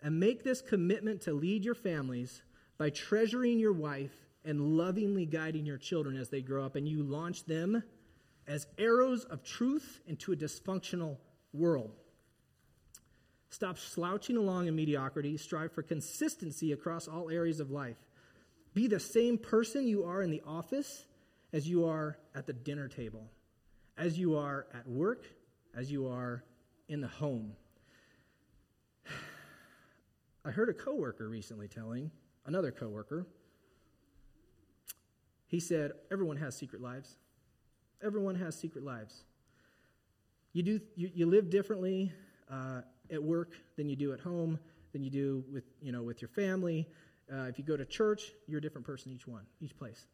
And 0.01 0.21
make 0.21 0.45
this 0.45 0.61
commitment 0.61 1.23
to 1.23 1.33
lead 1.33 1.65
your 1.65 1.75
families 1.75 2.43
by 2.79 2.91
treasuring 2.91 3.59
your 3.59 3.73
wife 3.73 4.15
and 4.45 4.77
lovingly 4.77 5.27
guiding 5.27 5.67
your 5.67 5.79
children 5.79 6.17
as 6.17 6.29
they 6.29 6.43
grow 6.43 6.65
up, 6.65 6.77
and 6.77 6.87
you 6.87 7.03
launch 7.03 7.45
them 7.47 7.83
as 8.47 8.67
arrows 8.79 9.25
of 9.25 9.43
truth 9.43 10.01
into 10.07 10.33
a 10.33 10.37
dysfunctional 10.37 11.17
world. 11.55 11.93
Stop 13.55 13.79
slouching 13.79 14.37
along 14.37 14.67
in 14.67 14.75
mediocrity. 14.75 15.37
Strive 15.37 15.73
for 15.73 15.83
consistency 15.83 16.73
across 16.73 17.07
all 17.07 17.31
areas 17.31 17.61
of 17.61 17.71
life. 17.71 17.97
Be 18.75 18.89
the 18.89 18.99
same 18.99 19.39
person 19.39 19.87
you 19.87 20.05
are 20.05 20.23
in 20.23 20.31
the 20.31 20.43
office 20.45 21.07
as 21.53 21.69
you 21.69 21.87
are 21.87 22.19
at 22.35 22.49
the 22.49 22.53
dinner 22.53 22.89
table, 22.89 23.31
as 23.97 24.19
you 24.19 24.37
are 24.37 24.67
at 24.75 24.89
work, 24.89 25.25
as 25.73 25.93
you 25.93 26.09
are 26.09 26.43
in 26.89 27.01
the 27.01 27.07
home. 27.07 27.53
I 30.45 30.51
heard 30.51 30.69
a 30.69 30.75
coworker 30.75 31.29
recently 31.29 31.69
telling 31.69 32.11
another 32.47 32.73
coworker. 32.73 33.25
He 35.47 35.61
said, 35.61 35.93
Everyone 36.11 36.39
has 36.39 36.57
secret 36.57 36.83
lives. 36.83 37.19
Everyone 38.03 38.35
has 38.35 38.59
secret 38.59 38.85
lives. 38.85 39.23
You, 40.55 40.63
do, 40.63 40.81
you, 40.95 41.11
you 41.13 41.27
live 41.27 41.51
differently 41.51 42.13
uh, 42.49 42.83
at 43.11 43.23
work 43.23 43.55
than 43.77 43.89
you 43.89 43.97
do 43.97 44.13
at 44.13 44.21
home, 44.21 44.59
than 44.93 45.03
you 45.03 45.11
do 45.11 45.45
with, 45.53 45.65
you 45.83 45.91
know, 45.91 46.03
with 46.03 46.23
your 46.23 46.29
family. 46.29 46.87
Uh, 47.31 47.43
if 47.43 47.59
you 47.59 47.65
go 47.65 47.77
to 47.77 47.85
church, 47.85 48.31
you're 48.47 48.59
a 48.59 48.63
different 48.63 48.87
person 48.87 49.11
each 49.11 49.27
one, 49.27 49.43
each 49.61 49.77
place. 49.77 50.07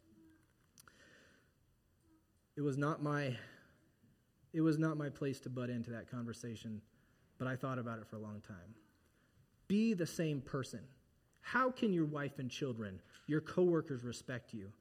It 2.57 2.63
was 2.63 2.77
not 2.77 3.03
my 3.03 3.37
it 4.53 4.63
was 4.63 4.79
not 4.79 4.97
my 4.97 5.09
place 5.09 5.39
to 5.41 5.49
butt 5.49 5.71
into 5.71 5.91
that 5.91 6.11
conversation, 6.11 6.81
but 7.39 7.47
I 7.47 7.55
thought 7.55 7.79
about 7.79 8.01
it 8.01 8.07
for 8.09 8.17
a 8.17 8.19
long 8.19 8.43
time. 8.49 8.75
Be 9.69 9.95
the 9.95 10.07
same 10.07 10.41
person. 10.41 10.81
How 11.41 11.71
can 11.71 11.93
your 11.93 12.07
wife 12.07 12.41
and 12.41 12.51
children, 12.51 13.01
your 13.29 13.41
coworkers 13.41 14.03
respect 14.03 14.53
you 14.53 14.73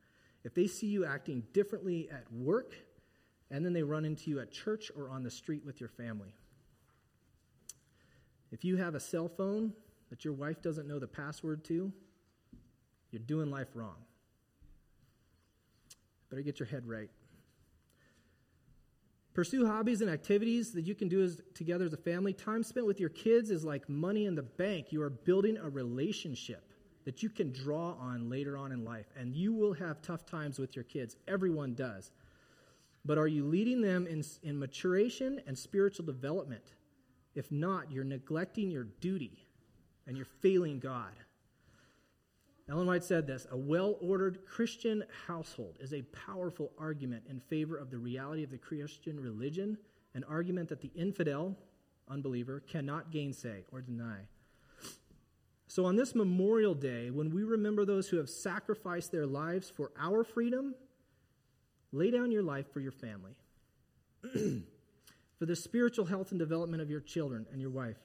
if 0.44 0.56
they 0.56 0.66
see 0.66 0.88
you 0.88 1.06
acting 1.06 1.44
differently 1.54 2.10
at 2.12 2.24
work 2.34 2.74
and 3.52 3.66
then 3.66 3.74
they 3.74 3.84
run 3.84 4.06
into 4.06 4.30
you 4.30 4.40
at 4.40 4.52
church 4.52 4.92
or 4.96 5.10
on 5.10 5.24
the 5.24 5.32
street 5.32 5.66
with 5.66 5.80
your 5.80 5.90
family. 5.90 6.34
If 8.52 8.64
you 8.64 8.78
have 8.78 8.96
a 8.96 9.00
cell 9.00 9.28
phone 9.28 9.74
that 10.10 10.26
your 10.26 10.34
wife 10.34 10.62
doesn't 10.62 10.88
know 10.88 11.00
the 11.00 11.08
password 11.08 11.64
to, 11.66 11.92
you're 13.12 13.22
doing 13.22 13.50
life 13.50 13.70
wrong. 13.76 13.96
Better 16.30 16.42
get 16.42 16.60
your 16.60 16.68
head 16.68 16.88
right. 16.88 17.10
Pursue 19.34 19.66
hobbies 19.66 20.02
and 20.02 20.10
activities 20.10 20.74
that 20.74 20.82
you 20.86 20.96
can 20.96 21.08
do 21.08 21.24
as, 21.24 21.42
together 21.54 21.86
as 21.86 21.94
a 21.94 21.98
family. 21.98 22.34
Time 22.34 22.64
spent 22.64 22.86
with 22.86 23.00
your 23.00 23.10
kids 23.10 23.52
is 23.52 23.64
like 23.64 23.88
money 23.88 24.26
in 24.26 24.36
the 24.36 24.44
bank. 24.44 24.88
You 24.92 25.02
are 25.02 25.10
building 25.10 25.58
a 25.58 25.70
relationship 25.70 26.74
that 27.06 27.24
you 27.24 27.30
can 27.30 27.52
draw 27.52 27.94
on 28.00 28.30
later 28.30 28.58
on 28.58 28.72
in 28.72 28.84
life. 28.84 29.06
And 29.18 29.34
you 29.34 29.54
will 29.54 29.74
have 29.74 30.02
tough 30.02 30.26
times 30.26 30.60
with 30.60 30.76
your 30.76 30.84
kids. 30.84 31.16
Everyone 31.28 31.74
does. 31.74 32.12
But 33.06 33.18
are 33.18 33.28
you 33.28 33.46
leading 33.46 33.82
them 33.82 34.08
in, 34.08 34.24
in 34.44 34.60
maturation 34.60 35.42
and 35.48 35.58
spiritual 35.58 36.06
development? 36.06 36.74
If 37.36 37.52
not, 37.52 37.92
you're 37.92 38.04
neglecting 38.04 38.70
your 38.70 38.84
duty 38.84 39.48
and 40.08 40.18
you're 40.18 40.26
failing 40.26 40.80
God. 40.80 41.14
Ellen 42.70 42.88
White 42.88 43.04
said 43.04 43.26
this 43.26 43.48
A 43.52 43.58
well 43.58 43.98
ordered 44.02 44.46
Christian 44.46 45.04
household 45.28 45.78
is 45.80 45.94
a 45.94 46.02
powerful 46.04 46.72
argument 46.78 47.24
in 47.30 47.40
favor 47.40 47.78
of 47.78 47.90
the 47.90 47.98
reality 47.98 48.44
of 48.44 48.52
the 48.52 48.58
Christian 48.58 49.20
religion, 49.20 49.78
an 50.14 50.24
argument 50.26 50.70
that 50.70 50.82
the 50.82 50.92
infidel, 50.96 51.58
unbeliever, 52.10 52.60
cannot 52.60 53.12
gainsay 53.12 53.64
or 53.72 53.82
deny. 53.82 54.20
So, 55.68 55.86
on 55.86 55.96
this 55.96 56.16
Memorial 56.16 56.74
Day, 56.74 57.12
when 57.12 57.30
we 57.30 57.44
remember 57.44 57.86
those 57.86 58.10
who 58.10 58.18
have 58.18 58.30
sacrificed 58.30 59.12
their 59.12 59.28
lives 59.28 59.70
for 59.70 59.92
our 60.00 60.24
freedom 60.24 60.76
Lay 61.92 62.12
down 62.12 62.32
your 62.32 62.44
life 62.44 62.72
for 62.72 62.80
your 62.80 62.92
family, 62.92 63.36
for 65.40 65.46
the 65.46 65.56
spiritual 65.56 66.06
health 66.06 66.32
and 66.32 66.40
development 66.40 66.82
of 66.82 66.90
your 66.90 67.00
children 67.00 67.46
and 67.52 67.60
your 67.60 67.72
wife. 67.72 67.98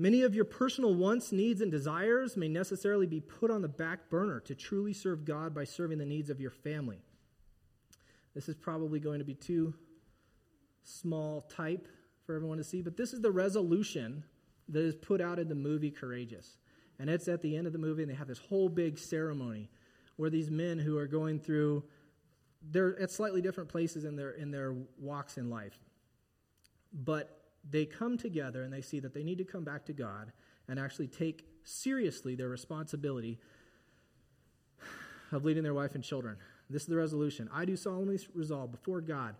Many 0.00 0.22
of 0.22 0.32
your 0.32 0.44
personal 0.44 0.94
wants, 0.94 1.32
needs, 1.32 1.60
and 1.60 1.72
desires 1.72 2.36
may 2.36 2.46
necessarily 2.46 3.06
be 3.06 3.18
put 3.18 3.50
on 3.50 3.62
the 3.62 3.68
back 3.68 4.08
burner 4.08 4.38
to 4.40 4.54
truly 4.54 4.92
serve 4.92 5.24
God 5.24 5.52
by 5.52 5.64
serving 5.64 5.98
the 5.98 6.06
needs 6.06 6.30
of 6.30 6.40
your 6.40 6.52
family. 6.52 7.00
This 8.32 8.48
is 8.48 8.54
probably 8.54 9.00
going 9.00 9.18
to 9.18 9.24
be 9.24 9.34
too 9.34 9.74
small 10.84 11.40
type 11.42 11.88
for 12.24 12.36
everyone 12.36 12.58
to 12.58 12.64
see, 12.64 12.80
but 12.80 12.96
this 12.96 13.12
is 13.12 13.20
the 13.20 13.32
resolution 13.32 14.22
that 14.68 14.84
is 14.84 14.94
put 14.94 15.20
out 15.20 15.40
in 15.40 15.48
the 15.48 15.54
movie 15.54 15.90
Courageous. 15.90 16.58
And 17.00 17.10
it's 17.10 17.26
at 17.26 17.42
the 17.42 17.56
end 17.56 17.66
of 17.66 17.72
the 17.72 17.78
movie, 17.78 18.02
and 18.02 18.10
they 18.10 18.16
have 18.16 18.28
this 18.28 18.38
whole 18.38 18.68
big 18.68 18.98
ceremony 18.98 19.70
where 20.16 20.30
these 20.30 20.50
men 20.50 20.78
who 20.78 20.98
are 20.98 21.06
going 21.06 21.40
through, 21.40 21.82
they're 22.62 22.98
at 23.00 23.10
slightly 23.10 23.40
different 23.40 23.68
places 23.68 24.04
in 24.04 24.16
their, 24.16 24.30
in 24.30 24.50
their 24.50 24.74
walks 24.98 25.38
in 25.38 25.50
life. 25.50 25.78
But 26.92 27.38
they 27.68 27.84
come 27.84 28.16
together 28.16 28.62
and 28.62 28.72
they 28.72 28.80
see 28.80 29.00
that 29.00 29.14
they 29.14 29.22
need 29.22 29.38
to 29.38 29.44
come 29.44 29.64
back 29.64 29.84
to 29.86 29.92
God 29.92 30.32
and 30.68 30.78
actually 30.78 31.08
take 31.08 31.46
seriously 31.64 32.34
their 32.34 32.48
responsibility 32.48 33.38
of 35.32 35.44
leading 35.44 35.62
their 35.62 35.74
wife 35.74 35.94
and 35.94 36.02
children. 36.02 36.36
This 36.70 36.82
is 36.82 36.88
the 36.88 36.96
resolution. 36.96 37.48
I 37.52 37.64
do 37.64 37.76
solemnly 37.76 38.18
resolve 38.34 38.70
before 38.70 39.00
God 39.00 39.34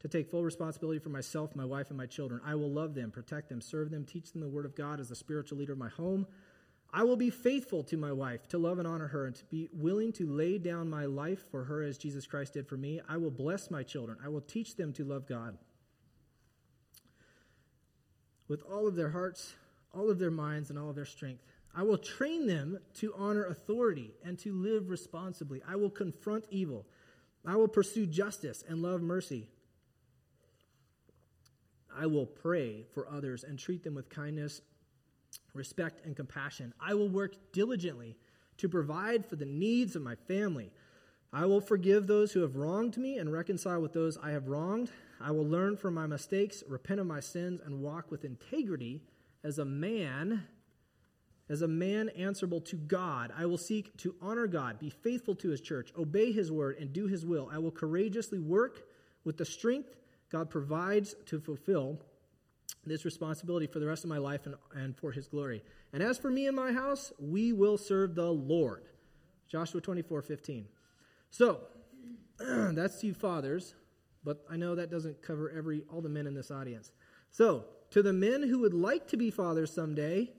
to 0.00 0.08
take 0.08 0.30
full 0.30 0.42
responsibility 0.42 0.98
for 0.98 1.10
myself, 1.10 1.54
my 1.54 1.64
wife, 1.64 1.88
and 1.88 1.96
my 1.96 2.06
children. 2.06 2.40
I 2.44 2.54
will 2.54 2.70
love 2.70 2.94
them, 2.94 3.10
protect 3.10 3.48
them, 3.48 3.60
serve 3.60 3.90
them, 3.90 4.04
teach 4.04 4.32
them 4.32 4.40
the 4.40 4.48
word 4.48 4.66
of 4.66 4.74
God 4.74 4.98
as 4.98 5.08
the 5.08 5.14
spiritual 5.14 5.58
leader 5.58 5.72
of 5.72 5.78
my 5.78 5.90
home. 5.90 6.26
I 6.94 7.04
will 7.04 7.16
be 7.16 7.30
faithful 7.30 7.82
to 7.84 7.96
my 7.96 8.12
wife, 8.12 8.46
to 8.48 8.58
love 8.58 8.78
and 8.78 8.86
honor 8.86 9.08
her, 9.08 9.24
and 9.24 9.34
to 9.34 9.44
be 9.46 9.68
willing 9.72 10.12
to 10.12 10.26
lay 10.26 10.58
down 10.58 10.90
my 10.90 11.06
life 11.06 11.42
for 11.50 11.64
her 11.64 11.82
as 11.82 11.96
Jesus 11.96 12.26
Christ 12.26 12.52
did 12.52 12.68
for 12.68 12.76
me. 12.76 13.00
I 13.08 13.16
will 13.16 13.30
bless 13.30 13.70
my 13.70 13.82
children. 13.82 14.18
I 14.22 14.28
will 14.28 14.42
teach 14.42 14.76
them 14.76 14.92
to 14.94 15.04
love 15.04 15.26
God 15.26 15.56
with 18.46 18.62
all 18.70 18.86
of 18.86 18.94
their 18.94 19.08
hearts, 19.08 19.54
all 19.94 20.10
of 20.10 20.18
their 20.18 20.30
minds, 20.30 20.68
and 20.68 20.78
all 20.78 20.90
of 20.90 20.96
their 20.96 21.06
strength. 21.06 21.42
I 21.74 21.82
will 21.82 21.96
train 21.96 22.46
them 22.46 22.78
to 22.96 23.14
honor 23.16 23.46
authority 23.46 24.12
and 24.22 24.38
to 24.40 24.52
live 24.52 24.90
responsibly. 24.90 25.62
I 25.66 25.76
will 25.76 25.88
confront 25.88 26.44
evil. 26.50 26.86
I 27.46 27.56
will 27.56 27.68
pursue 27.68 28.06
justice 28.06 28.62
and 28.68 28.82
love 28.82 29.00
mercy. 29.00 29.48
I 31.94 32.06
will 32.06 32.26
pray 32.26 32.84
for 32.92 33.08
others 33.08 33.44
and 33.44 33.58
treat 33.58 33.82
them 33.84 33.94
with 33.94 34.10
kindness, 34.10 34.60
respect, 35.54 36.04
and 36.04 36.16
compassion. 36.16 36.72
I 36.80 36.94
will 36.94 37.08
work 37.08 37.34
diligently 37.52 38.16
to 38.58 38.68
provide 38.68 39.26
for 39.26 39.36
the 39.36 39.44
needs 39.44 39.96
of 39.96 40.02
my 40.02 40.14
family. 40.14 40.70
I 41.32 41.46
will 41.46 41.60
forgive 41.60 42.06
those 42.06 42.32
who 42.32 42.40
have 42.40 42.56
wronged 42.56 42.96
me 42.96 43.18
and 43.18 43.32
reconcile 43.32 43.80
with 43.80 43.92
those 43.92 44.18
I 44.18 44.32
have 44.32 44.48
wronged. 44.48 44.90
I 45.20 45.30
will 45.30 45.46
learn 45.46 45.76
from 45.76 45.94
my 45.94 46.06
mistakes, 46.06 46.62
repent 46.68 47.00
of 47.00 47.06
my 47.06 47.20
sins, 47.20 47.60
and 47.64 47.80
walk 47.80 48.10
with 48.10 48.24
integrity 48.24 49.02
as 49.42 49.58
a 49.58 49.64
man 49.64 50.44
as 51.48 51.60
a 51.60 51.68
man 51.68 52.08
answerable 52.10 52.62
to 52.62 52.76
God. 52.76 53.30
I 53.36 53.44
will 53.44 53.58
seek 53.58 53.94
to 53.98 54.14
honor 54.22 54.46
God, 54.46 54.78
be 54.78 54.88
faithful 54.88 55.34
to 55.36 55.50
his 55.50 55.60
church, 55.60 55.92
obey 55.98 56.32
his 56.32 56.50
word, 56.50 56.78
and 56.78 56.92
do 56.94 57.06
his 57.06 57.26
will. 57.26 57.50
I 57.52 57.58
will 57.58 57.70
courageously 57.70 58.38
work 58.38 58.84
with 59.24 59.36
the 59.36 59.44
strength 59.44 59.96
God 60.30 60.48
provides 60.48 61.14
to 61.26 61.38
fulfill 61.38 62.00
this 62.84 63.04
responsibility 63.04 63.66
for 63.66 63.78
the 63.78 63.86
rest 63.86 64.04
of 64.04 64.10
my 64.10 64.18
life 64.18 64.46
and, 64.46 64.54
and 64.74 64.96
for 64.96 65.12
his 65.12 65.28
glory. 65.28 65.62
And 65.92 66.02
as 66.02 66.18
for 66.18 66.30
me 66.30 66.46
and 66.46 66.56
my 66.56 66.72
house, 66.72 67.12
we 67.18 67.52
will 67.52 67.78
serve 67.78 68.14
the 68.14 68.30
Lord. 68.30 68.84
Joshua 69.48 69.80
24 69.80 70.22
15. 70.22 70.66
So, 71.30 71.60
that's 72.38 73.04
you 73.04 73.14
fathers, 73.14 73.74
but 74.24 74.44
I 74.50 74.56
know 74.56 74.74
that 74.74 74.90
doesn't 74.90 75.22
cover 75.22 75.50
every 75.50 75.82
all 75.92 76.00
the 76.00 76.08
men 76.08 76.26
in 76.26 76.34
this 76.34 76.50
audience. 76.50 76.92
So, 77.30 77.64
to 77.90 78.02
the 78.02 78.12
men 78.12 78.42
who 78.42 78.60
would 78.60 78.74
like 78.74 79.08
to 79.08 79.16
be 79.16 79.30
fathers 79.30 79.72
someday, 79.72 80.30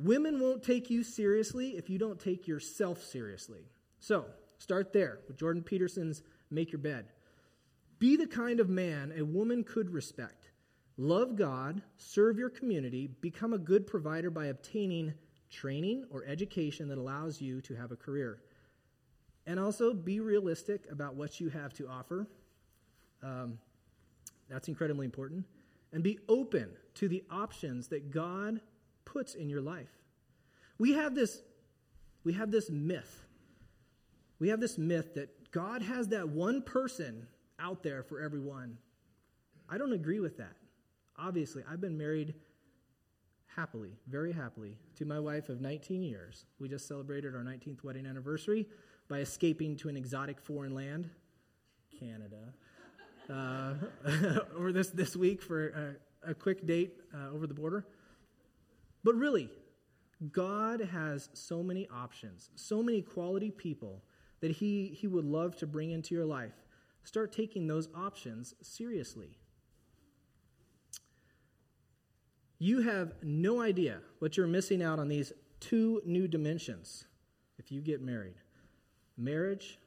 Women 0.00 0.40
won't 0.40 0.62
take 0.62 0.88
you 0.88 1.02
seriously 1.02 1.76
if 1.76 1.90
you 1.90 1.98
don't 1.98 2.18
take 2.18 2.48
yourself 2.48 3.04
seriously. 3.04 3.66
So, 3.98 4.24
start 4.56 4.94
there 4.94 5.18
with 5.28 5.36
Jordan 5.36 5.62
Peterson's 5.62 6.22
Make 6.50 6.72
Your 6.72 6.78
Bed. 6.78 7.04
Be 7.98 8.16
the 8.16 8.26
kind 8.26 8.60
of 8.60 8.70
man 8.70 9.12
a 9.14 9.22
woman 9.22 9.62
could 9.62 9.90
respect. 9.90 10.39
Love 11.00 11.34
God, 11.34 11.80
serve 11.96 12.38
your 12.38 12.50
community, 12.50 13.08
become 13.22 13.54
a 13.54 13.58
good 13.58 13.86
provider 13.86 14.28
by 14.28 14.48
obtaining 14.48 15.14
training 15.50 16.04
or 16.10 16.26
education 16.26 16.88
that 16.88 16.98
allows 16.98 17.40
you 17.40 17.62
to 17.62 17.74
have 17.74 17.90
a 17.90 17.96
career. 17.96 18.42
And 19.46 19.58
also 19.58 19.94
be 19.94 20.20
realistic 20.20 20.84
about 20.92 21.14
what 21.14 21.40
you 21.40 21.48
have 21.48 21.72
to 21.72 21.88
offer. 21.88 22.26
Um, 23.22 23.58
that's 24.50 24.68
incredibly 24.68 25.06
important. 25.06 25.46
And 25.90 26.02
be 26.02 26.18
open 26.28 26.68
to 26.96 27.08
the 27.08 27.24
options 27.30 27.88
that 27.88 28.10
God 28.10 28.60
puts 29.06 29.34
in 29.34 29.48
your 29.48 29.62
life. 29.62 29.88
We 30.76 30.92
have 30.92 31.14
this, 31.14 31.40
we 32.24 32.34
have 32.34 32.50
this 32.50 32.68
myth. 32.68 33.24
We 34.38 34.50
have 34.50 34.60
this 34.60 34.76
myth 34.76 35.14
that 35.14 35.50
God 35.50 35.80
has 35.80 36.08
that 36.08 36.28
one 36.28 36.60
person 36.60 37.26
out 37.58 37.82
there 37.82 38.02
for 38.02 38.20
everyone. 38.20 38.76
I 39.66 39.78
don't 39.78 39.94
agree 39.94 40.20
with 40.20 40.36
that. 40.36 40.56
Obviously, 41.18 41.62
I've 41.70 41.80
been 41.80 41.98
married 41.98 42.34
happily, 43.56 43.92
very 44.06 44.32
happily, 44.32 44.76
to 44.96 45.04
my 45.04 45.18
wife 45.18 45.48
of 45.48 45.60
19 45.60 46.02
years. 46.02 46.46
We 46.58 46.68
just 46.68 46.86
celebrated 46.86 47.34
our 47.34 47.42
19th 47.42 47.82
wedding 47.82 48.06
anniversary 48.06 48.66
by 49.08 49.18
escaping 49.18 49.76
to 49.76 49.88
an 49.88 49.96
exotic 49.96 50.40
foreign 50.40 50.74
land, 50.74 51.10
Canada, 51.98 52.54
uh, 53.28 53.74
over 54.56 54.72
this, 54.72 54.90
this 54.90 55.16
week 55.16 55.42
for 55.42 55.96
a, 56.24 56.30
a 56.30 56.34
quick 56.34 56.66
date 56.66 56.92
uh, 57.14 57.34
over 57.34 57.46
the 57.46 57.54
border. 57.54 57.84
But 59.02 59.14
really, 59.16 59.50
God 60.32 60.80
has 60.80 61.28
so 61.32 61.62
many 61.62 61.88
options, 61.88 62.50
so 62.54 62.82
many 62.82 63.02
quality 63.02 63.50
people 63.50 64.02
that 64.40 64.50
he, 64.50 64.86
he 64.86 65.06
would 65.06 65.24
love 65.24 65.56
to 65.56 65.66
bring 65.66 65.90
into 65.90 66.14
your 66.14 66.24
life. 66.24 66.54
Start 67.04 67.32
taking 67.32 67.66
those 67.66 67.88
options 67.94 68.54
seriously. 68.62 69.38
You 72.62 72.82
have 72.82 73.14
no 73.22 73.62
idea 73.62 74.00
what 74.18 74.36
you're 74.36 74.46
missing 74.46 74.82
out 74.82 74.98
on 74.98 75.08
these 75.08 75.32
two 75.60 76.02
new 76.04 76.28
dimensions 76.28 77.06
if 77.58 77.72
you 77.72 77.80
get 77.80 78.02
married. 78.02 78.34
Marriage 79.16 79.78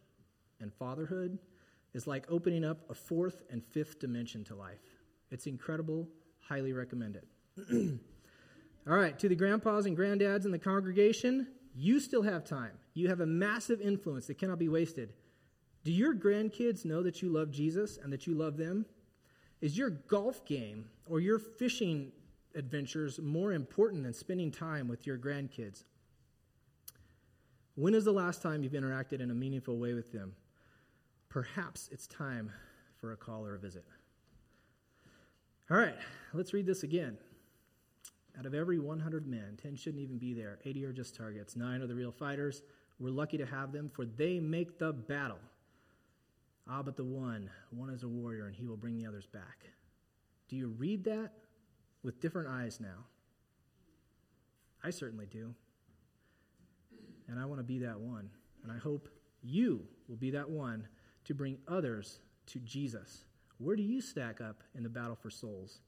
and 0.59 0.73
fatherhood 0.73 1.37
is 1.93 2.07
like 2.07 2.25
opening 2.29 2.65
up 2.65 2.89
a 2.89 2.95
fourth 2.95 3.43
and 3.51 3.63
fifth 3.63 3.99
dimension 3.99 4.43
to 4.45 4.55
life. 4.55 4.81
It's 5.29 5.45
incredible, 5.45 6.07
highly 6.39 6.73
recommend 6.73 7.15
it. 7.15 7.27
All 8.89 8.97
right, 8.97 9.19
to 9.19 9.29
the 9.29 9.35
grandpas 9.35 9.85
and 9.85 9.95
granddads 9.95 10.45
in 10.45 10.51
the 10.51 10.57
congregation, 10.57 11.49
you 11.75 11.99
still 11.99 12.23
have 12.23 12.43
time. 12.43 12.71
You 12.95 13.07
have 13.09 13.19
a 13.19 13.27
massive 13.27 13.81
influence 13.81 14.25
that 14.25 14.39
cannot 14.39 14.57
be 14.57 14.69
wasted. 14.69 15.13
Do 15.83 15.91
your 15.91 16.15
grandkids 16.15 16.85
know 16.85 17.03
that 17.03 17.21
you 17.21 17.29
love 17.29 17.51
Jesus 17.51 17.99
and 18.01 18.11
that 18.11 18.25
you 18.25 18.33
love 18.33 18.57
them? 18.57 18.87
Is 19.61 19.77
your 19.77 19.91
golf 19.91 20.43
game 20.47 20.85
or 21.05 21.19
your 21.19 21.37
fishing 21.37 22.11
adventures 22.55 23.19
more 23.19 23.53
important 23.53 24.03
than 24.03 24.13
spending 24.13 24.51
time 24.51 24.87
with 24.87 25.05
your 25.05 25.17
grandkids? 25.17 25.83
When 27.75 27.93
is 27.95 28.05
the 28.05 28.11
last 28.11 28.41
time 28.41 28.63
you've 28.63 28.73
interacted 28.73 29.19
in 29.19 29.31
a 29.31 29.33
meaningful 29.33 29.77
way 29.77 29.93
with 29.93 30.11
them? 30.11 30.33
Perhaps 31.29 31.89
it's 31.91 32.05
time 32.05 32.51
for 32.99 33.11
a 33.11 33.17
call 33.17 33.45
or 33.45 33.55
a 33.55 33.59
visit. 33.59 33.85
All 35.71 35.77
right, 35.77 35.95
let's 36.33 36.53
read 36.53 36.67
this 36.67 36.83
again. 36.83 37.17
Out 38.37 38.45
of 38.45 38.53
every 38.53 38.79
100 38.79 39.27
men, 39.27 39.57
10 39.61 39.75
shouldn't 39.75 40.03
even 40.03 40.17
be 40.17 40.33
there. 40.33 40.59
80 40.65 40.85
are 40.85 40.93
just 40.93 41.15
targets. 41.15 41.55
Nine 41.55 41.81
are 41.81 41.87
the 41.87 41.95
real 41.95 42.11
fighters. 42.11 42.61
We're 42.99 43.09
lucky 43.09 43.37
to 43.37 43.45
have 43.45 43.71
them, 43.71 43.89
for 43.89 44.05
they 44.05 44.39
make 44.39 44.77
the 44.77 44.93
battle. 44.93 45.39
Ah, 46.67 46.81
but 46.81 46.95
the 46.95 47.03
one, 47.03 47.49
one 47.71 47.89
is 47.89 48.03
a 48.03 48.07
warrior, 48.07 48.45
and 48.45 48.55
he 48.55 48.65
will 48.65 48.77
bring 48.77 48.97
the 48.97 49.05
others 49.05 49.25
back. 49.25 49.65
Do 50.47 50.55
you 50.55 50.69
read 50.69 51.03
that 51.05 51.33
with 52.03 52.19
different 52.21 52.49
eyes 52.49 52.79
now? 52.79 53.05
I 54.83 54.89
certainly 54.89 55.25
do. 55.25 55.53
And 57.27 57.39
I 57.39 57.45
want 57.45 57.59
to 57.59 57.63
be 57.63 57.79
that 57.79 57.99
one. 57.99 58.29
And 58.63 58.71
I 58.71 58.77
hope 58.77 59.09
you 59.41 59.87
will 60.07 60.17
be 60.17 60.31
that 60.31 60.49
one 60.49 60.87
to 61.25 61.33
bring 61.33 61.57
others 61.67 62.19
to 62.47 62.59
Jesus. 62.59 63.23
Where 63.57 63.75
do 63.75 63.83
you 63.83 64.01
stack 64.01 64.41
up 64.41 64.63
in 64.75 64.83
the 64.83 64.89
battle 64.89 65.15
for 65.15 65.29
souls? 65.29 65.79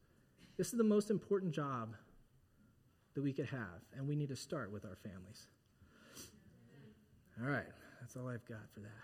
This 0.58 0.71
is 0.71 0.78
the 0.78 0.84
most 0.84 1.10
important 1.10 1.51
job 1.51 1.95
that 3.13 3.21
we 3.21 3.34
could 3.34 3.47
have, 3.47 3.82
and 3.95 4.08
we 4.08 4.15
need 4.15 4.30
to 4.30 4.36
start 4.36 4.71
with 4.71 4.86
our 4.86 4.95
families. 4.95 5.47
All 7.41 7.49
right, 7.49 7.65
that's 7.99 8.15
all 8.15 8.28
I've 8.28 8.45
got 8.45 8.69
for 8.73 8.80
that. 8.82 9.04